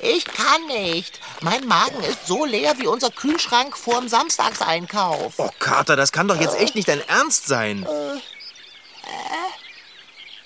ich 0.00 0.24
kann 0.26 0.66
nicht. 0.68 1.18
Mein 1.40 1.66
Magen 1.66 2.02
ist 2.04 2.26
so 2.26 2.44
leer 2.44 2.74
wie 2.78 2.86
unser 2.86 3.10
Kühlschrank 3.10 3.76
vorm 3.76 4.08
Samstagseinkauf. 4.08 5.34
Oh, 5.38 5.50
Kater, 5.58 5.96
das 5.96 6.12
kann 6.12 6.28
doch 6.28 6.40
jetzt 6.40 6.58
echt 6.58 6.74
nicht 6.74 6.88
dein 6.88 7.00
Ernst 7.08 7.46
sein. 7.46 7.86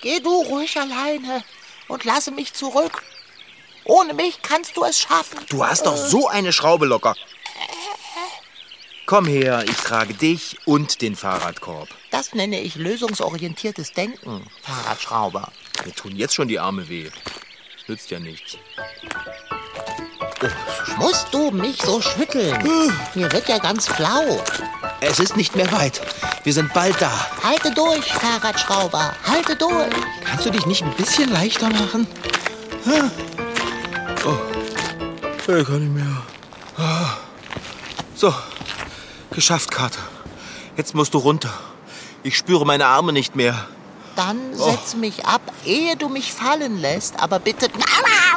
Geh 0.00 0.20
du 0.20 0.42
ruhig 0.42 0.76
alleine 0.78 1.42
und 1.88 2.04
lasse 2.04 2.30
mich 2.30 2.54
zurück. 2.54 3.02
Ohne 3.84 4.14
mich 4.14 4.42
kannst 4.42 4.76
du 4.76 4.84
es 4.84 5.00
schaffen. 5.00 5.38
Du 5.48 5.64
hast 5.64 5.86
doch 5.86 5.96
so 5.96 6.28
eine 6.28 6.52
Schraube 6.52 6.86
locker. 6.86 7.14
Komm 9.06 9.26
her, 9.26 9.64
ich 9.66 9.76
trage 9.76 10.12
dich 10.12 10.58
und 10.66 11.00
den 11.00 11.16
Fahrradkorb. 11.16 11.88
Das 12.10 12.34
nenne 12.34 12.60
ich 12.60 12.74
lösungsorientiertes 12.74 13.92
Denken, 13.92 14.46
Fahrradschrauber. 14.62 15.50
Mir 15.86 15.94
tun 15.94 16.14
jetzt 16.14 16.34
schon 16.34 16.48
die 16.48 16.58
Arme 16.58 16.88
weh. 16.90 17.10
Das 17.74 17.88
nützt 17.88 18.10
ja 18.10 18.20
nichts. 18.20 18.58
Musst 20.98 21.32
du 21.32 21.50
mich 21.50 21.80
so 21.82 22.00
schütteln? 22.00 22.56
Mir 23.14 23.30
wird 23.32 23.48
ja 23.48 23.58
ganz 23.58 23.88
flau. 23.88 24.42
Es 25.00 25.18
ist 25.20 25.36
nicht 25.36 25.56
mehr 25.56 25.70
weit. 25.72 26.00
Wir 26.44 26.52
sind 26.52 26.72
bald 26.72 27.00
da. 27.00 27.10
Halte 27.42 27.70
durch, 27.72 28.12
Fahrradschrauber. 28.12 29.12
Halte 29.26 29.56
durch. 29.56 29.94
Kannst 30.24 30.46
du 30.46 30.50
dich 30.50 30.66
nicht 30.66 30.82
ein 30.82 30.92
bisschen 30.94 31.30
leichter 31.32 31.70
machen? 31.70 32.06
Hm. 32.84 33.10
Oh, 34.24 35.52
ich 35.52 35.66
kann 35.66 35.80
nicht 35.80 35.94
mehr. 35.94 36.22
Ah. 36.76 37.16
So, 38.14 38.34
geschafft, 39.30 39.70
Kater. 39.70 40.00
Jetzt 40.76 40.94
musst 40.94 41.14
du 41.14 41.18
runter. 41.18 41.52
Ich 42.22 42.36
spüre 42.36 42.66
meine 42.66 42.86
Arme 42.86 43.12
nicht 43.12 43.36
mehr. 43.36 43.66
Dann 44.16 44.38
setz 44.52 44.94
mich 44.94 45.26
ab, 45.26 45.40
ehe 45.64 45.96
du 45.96 46.08
mich 46.08 46.32
fallen 46.32 46.80
lässt. 46.80 47.20
Aber 47.20 47.38
bitte. 47.38 47.66
Aua. 47.66 48.27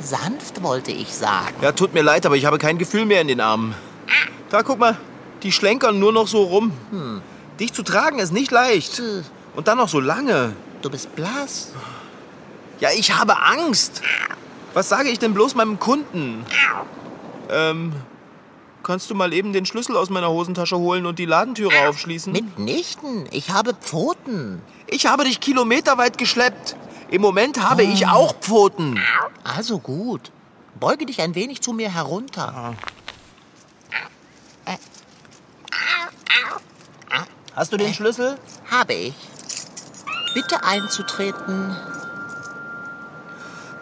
Sanft 0.00 0.62
wollte 0.62 0.92
ich 0.92 1.14
sagen. 1.14 1.54
Ja, 1.62 1.72
tut 1.72 1.94
mir 1.94 2.02
leid, 2.02 2.26
aber 2.26 2.36
ich 2.36 2.46
habe 2.46 2.58
kein 2.58 2.78
Gefühl 2.78 3.06
mehr 3.06 3.20
in 3.20 3.28
den 3.28 3.40
Armen. 3.40 3.74
Da, 4.50 4.62
guck 4.62 4.78
mal. 4.78 4.96
Die 5.42 5.52
schlenkern 5.52 5.98
nur 5.98 6.12
noch 6.12 6.26
so 6.26 6.42
rum. 6.42 6.72
Dich 7.60 7.72
zu 7.72 7.82
tragen 7.82 8.18
ist 8.18 8.32
nicht 8.32 8.50
leicht. 8.50 9.02
Und 9.54 9.68
dann 9.68 9.78
noch 9.78 9.88
so 9.88 10.00
lange. 10.00 10.54
Du 10.82 10.90
bist 10.90 11.14
blass. 11.14 11.72
Ja, 12.80 12.90
ich 12.96 13.14
habe 13.14 13.40
Angst. 13.42 14.02
Was 14.72 14.88
sage 14.88 15.08
ich 15.08 15.18
denn 15.18 15.34
bloß 15.34 15.54
meinem 15.54 15.78
Kunden? 15.78 16.44
Ähm, 17.48 17.92
kannst 18.82 19.10
du 19.10 19.14
mal 19.14 19.32
eben 19.32 19.52
den 19.52 19.66
Schlüssel 19.66 19.96
aus 19.96 20.10
meiner 20.10 20.30
Hosentasche 20.30 20.78
holen 20.78 21.06
und 21.06 21.18
die 21.18 21.26
Ladentüre 21.26 21.88
aufschließen? 21.88 22.32
Mitnichten. 22.32 23.26
Ich 23.30 23.50
habe 23.50 23.74
Pfoten. 23.74 24.60
Ich 24.86 25.06
habe 25.06 25.24
dich 25.24 25.40
kilometerweit 25.40 26.18
geschleppt. 26.18 26.76
Im 27.14 27.22
Moment 27.22 27.62
habe 27.62 27.84
ich 27.84 28.08
auch 28.08 28.34
Pfoten. 28.40 29.00
Also 29.44 29.78
gut. 29.78 30.32
Beuge 30.80 31.06
dich 31.06 31.20
ein 31.20 31.36
wenig 31.36 31.60
zu 31.60 31.72
mir 31.72 31.88
herunter. 31.88 32.74
Hast 37.54 37.72
du 37.72 37.76
den 37.76 37.94
Schlüssel? 37.94 38.36
Habe 38.68 38.94
ich. 38.94 39.14
Bitte 40.34 40.64
einzutreten. 40.64 41.76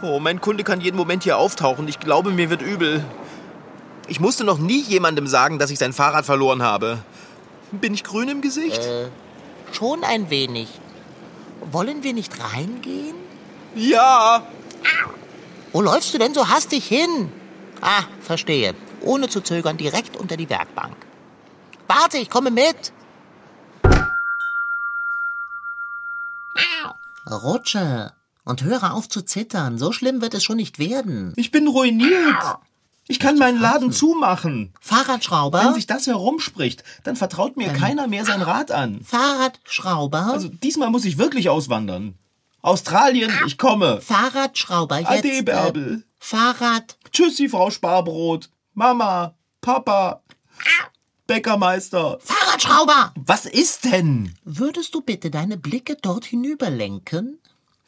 Oh, 0.02 0.20
mein 0.20 0.42
Kunde 0.42 0.62
kann 0.62 0.82
jeden 0.82 0.98
Moment 0.98 1.22
hier 1.22 1.38
auftauchen. 1.38 1.88
Ich 1.88 2.00
glaube, 2.00 2.32
mir 2.32 2.50
wird 2.50 2.60
übel. 2.60 3.02
Ich 4.08 4.20
musste 4.20 4.44
noch 4.44 4.58
nie 4.58 4.82
jemandem 4.82 5.26
sagen, 5.26 5.58
dass 5.58 5.70
ich 5.70 5.78
sein 5.78 5.94
Fahrrad 5.94 6.26
verloren 6.26 6.62
habe. 6.62 6.98
Bin 7.70 7.94
ich 7.94 8.04
grün 8.04 8.28
im 8.28 8.42
Gesicht? 8.42 8.86
Schon 9.72 10.04
ein 10.04 10.28
wenig. 10.28 10.81
Wollen 11.70 12.02
wir 12.02 12.12
nicht 12.12 12.32
reingehen? 12.42 13.14
Ja. 13.74 14.46
Wo 15.72 15.80
läufst 15.80 16.12
du 16.12 16.18
denn 16.18 16.34
so 16.34 16.48
hastig 16.48 16.86
hin? 16.86 17.30
Ah, 17.80 18.04
verstehe. 18.20 18.74
Ohne 19.00 19.28
zu 19.28 19.40
zögern 19.40 19.76
direkt 19.76 20.16
unter 20.16 20.36
die 20.36 20.50
Werkbank. 20.50 20.96
Warte, 21.86 22.18
ich 22.18 22.30
komme 22.30 22.50
mit. 22.50 22.92
Rutsche. 27.30 28.12
Und 28.44 28.64
höre 28.64 28.94
auf 28.94 29.08
zu 29.08 29.22
zittern. 29.22 29.78
So 29.78 29.92
schlimm 29.92 30.20
wird 30.20 30.34
es 30.34 30.42
schon 30.42 30.56
nicht 30.56 30.78
werden. 30.78 31.32
Ich 31.36 31.52
bin 31.52 31.68
ruiniert. 31.68 32.58
Ich 33.08 33.18
kann 33.18 33.36
meinen 33.36 33.60
Laden 33.60 33.92
zumachen. 33.92 34.72
Fahrradschrauber? 34.80 35.64
Wenn 35.64 35.74
sich 35.74 35.86
das 35.86 36.06
herumspricht, 36.06 36.84
dann 37.02 37.16
vertraut 37.16 37.56
mir 37.56 37.72
keiner 37.72 38.06
mehr 38.06 38.24
sein 38.24 38.42
Rad 38.42 38.70
an. 38.70 39.02
Fahrradschrauber? 39.04 40.26
Also 40.32 40.48
diesmal 40.48 40.90
muss 40.90 41.04
ich 41.04 41.18
wirklich 41.18 41.48
auswandern. 41.48 42.14
Australien, 42.62 43.32
ich 43.44 43.58
komme. 43.58 44.00
Fahrradschrauber 44.00 45.00
jetzt. 45.00 45.10
Ade, 45.10 45.28
äh, 45.28 45.42
Bärbel. 45.42 46.04
Fahrrad. 46.18 46.96
Tschüssi, 47.12 47.48
Frau 47.48 47.70
Sparbrot. 47.70 48.50
Mama, 48.74 49.34
Papa, 49.60 50.22
Bäckermeister. 51.26 52.18
Fahrradschrauber! 52.20 53.12
Was 53.16 53.46
ist 53.46 53.84
denn? 53.84 54.34
Würdest 54.44 54.94
du 54.94 55.00
bitte 55.00 55.30
deine 55.30 55.56
Blicke 55.56 55.96
dort 56.00 56.24
hinüber 56.24 56.70
lenken? 56.70 57.38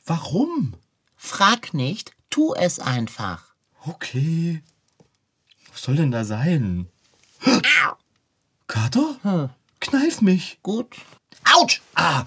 Warum? 0.06 0.74
Frag 1.16 1.74
nicht, 1.74 2.12
tu 2.30 2.54
es 2.54 2.80
einfach. 2.80 3.54
Okay. 3.86 4.62
Was 5.84 5.88
soll 5.88 5.96
denn 5.96 6.12
da 6.12 6.24
sein? 6.24 6.88
Kater? 8.66 9.54
Kneif 9.80 10.22
mich. 10.22 10.58
Gut. 10.62 10.96
Autsch! 11.52 11.82
Ah, 11.94 12.24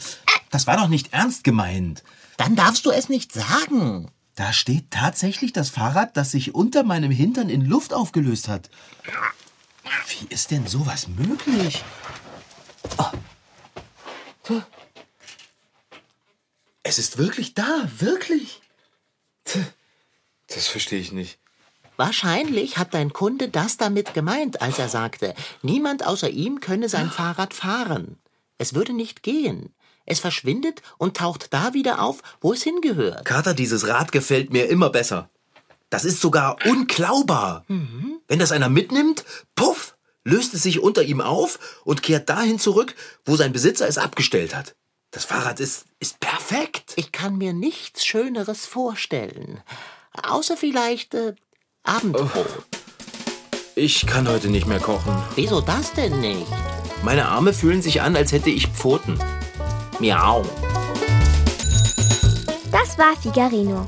das 0.51 0.67
war 0.67 0.77
doch 0.77 0.89
nicht 0.89 1.11
ernst 1.11 1.43
gemeint. 1.43 2.03
Dann 2.37 2.55
darfst 2.55 2.85
du 2.85 2.91
es 2.91 3.09
nicht 3.09 3.31
sagen. 3.31 4.11
Da 4.35 4.53
steht 4.53 4.91
tatsächlich 4.91 5.53
das 5.53 5.71
Fahrrad, 5.71 6.15
das 6.17 6.29
sich 6.29 6.53
unter 6.53 6.83
meinem 6.83 7.09
Hintern 7.09 7.49
in 7.49 7.65
Luft 7.65 7.95
aufgelöst 7.95 8.47
hat. 8.47 8.69
Wie 10.07 10.27
ist 10.31 10.51
denn 10.51 10.67
sowas 10.67 11.07
möglich? 11.07 11.83
Oh. 12.99 14.61
Es 16.83 16.99
ist 16.99 17.17
wirklich 17.17 17.55
da, 17.55 17.89
wirklich. 17.97 18.61
Das 20.45 20.67
verstehe 20.67 20.99
ich 20.99 21.11
nicht. 21.11 21.39
Wahrscheinlich 21.97 22.77
hat 22.77 22.93
dein 22.93 23.11
Kunde 23.11 23.49
das 23.49 23.77
damit 23.77 24.13
gemeint, 24.13 24.61
als 24.61 24.79
er 24.79 24.87
sagte, 24.87 25.33
niemand 25.63 26.05
außer 26.05 26.29
ihm 26.29 26.59
könne 26.59 26.89
sein 26.89 27.09
Fahrrad 27.09 27.53
fahren. 27.53 28.17
Es 28.57 28.73
würde 28.73 28.93
nicht 28.93 29.23
gehen. 29.23 29.73
Es 30.05 30.19
verschwindet 30.19 30.81
und 30.97 31.17
taucht 31.17 31.53
da 31.53 31.73
wieder 31.73 32.01
auf, 32.01 32.21
wo 32.39 32.53
es 32.53 32.63
hingehört. 32.63 33.25
Kater, 33.25 33.53
dieses 33.53 33.87
Rad 33.87 34.11
gefällt 34.11 34.53
mir 34.53 34.69
immer 34.69 34.89
besser. 34.89 35.29
Das 35.89 36.05
ist 36.05 36.21
sogar 36.21 36.57
unklaubar. 36.65 37.65
Wenn 38.27 38.39
das 38.39 38.51
einer 38.51 38.69
mitnimmt, 38.69 39.25
puff, 39.55 39.97
löst 40.23 40.53
es 40.53 40.63
sich 40.63 40.79
unter 40.79 41.03
ihm 41.03 41.21
auf 41.21 41.81
und 41.83 42.03
kehrt 42.03 42.29
dahin 42.29 42.59
zurück, 42.59 42.95
wo 43.25 43.35
sein 43.35 43.53
Besitzer 43.53 43.87
es 43.87 43.97
abgestellt 43.97 44.55
hat. 44.55 44.75
Das 45.11 45.25
Fahrrad 45.25 45.59
ist, 45.59 45.85
ist 45.99 46.19
perfekt. 46.19 46.93
Ich 46.95 47.11
kann 47.11 47.37
mir 47.37 47.53
nichts 47.53 48.05
Schöneres 48.05 48.65
vorstellen. 48.65 49.61
Außer 50.11 50.57
vielleicht 50.57 51.13
äh, 51.13 51.35
Abendbrot. 51.87 52.65
Ich 53.75 54.05
kann 54.05 54.27
heute 54.27 54.49
nicht 54.49 54.67
mehr 54.67 54.79
kochen. 54.79 55.15
Wieso 55.35 55.61
das 55.61 55.93
denn 55.93 56.19
nicht? 56.19 56.45
Meine 57.01 57.27
Arme 57.27 57.53
fühlen 57.53 57.81
sich 57.81 58.01
an, 58.01 58.17
als 58.17 58.33
hätte 58.33 58.49
ich 58.49 58.67
Pfoten. 58.67 59.17
Miau. 59.99 60.43
Das 62.73 62.97
war 62.97 63.15
Figarino. 63.21 63.87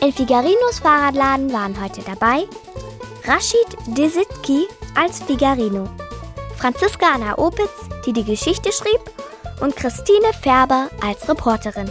In 0.00 0.12
Figarinos 0.12 0.80
Fahrradladen 0.82 1.52
waren 1.52 1.80
heute 1.80 2.02
dabei 2.02 2.48
Rashid 3.24 3.96
Desitki 3.96 4.66
als 4.96 5.22
Figarino, 5.22 5.88
Franziska 6.56 7.06
Anna 7.14 7.38
Opitz, 7.38 7.70
die 8.04 8.12
die 8.12 8.24
Geschichte 8.24 8.72
schrieb, 8.72 9.00
und 9.60 9.76
Christine 9.76 10.32
Färber 10.42 10.88
als 11.00 11.28
Reporterin. 11.28 11.90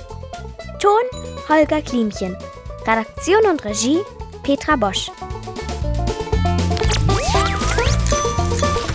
Ton 0.80 1.02
Holger 1.48 1.82
Klimchen. 1.82 2.36
Redaktion 2.86 3.46
und 3.50 3.64
Regie 3.64 4.02
Petra 4.44 4.76
Bosch. 4.76 5.10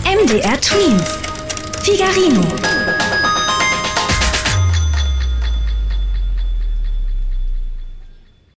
MDR 0.05 0.61
Twins. 0.61 1.17
Figarino. 1.81 2.98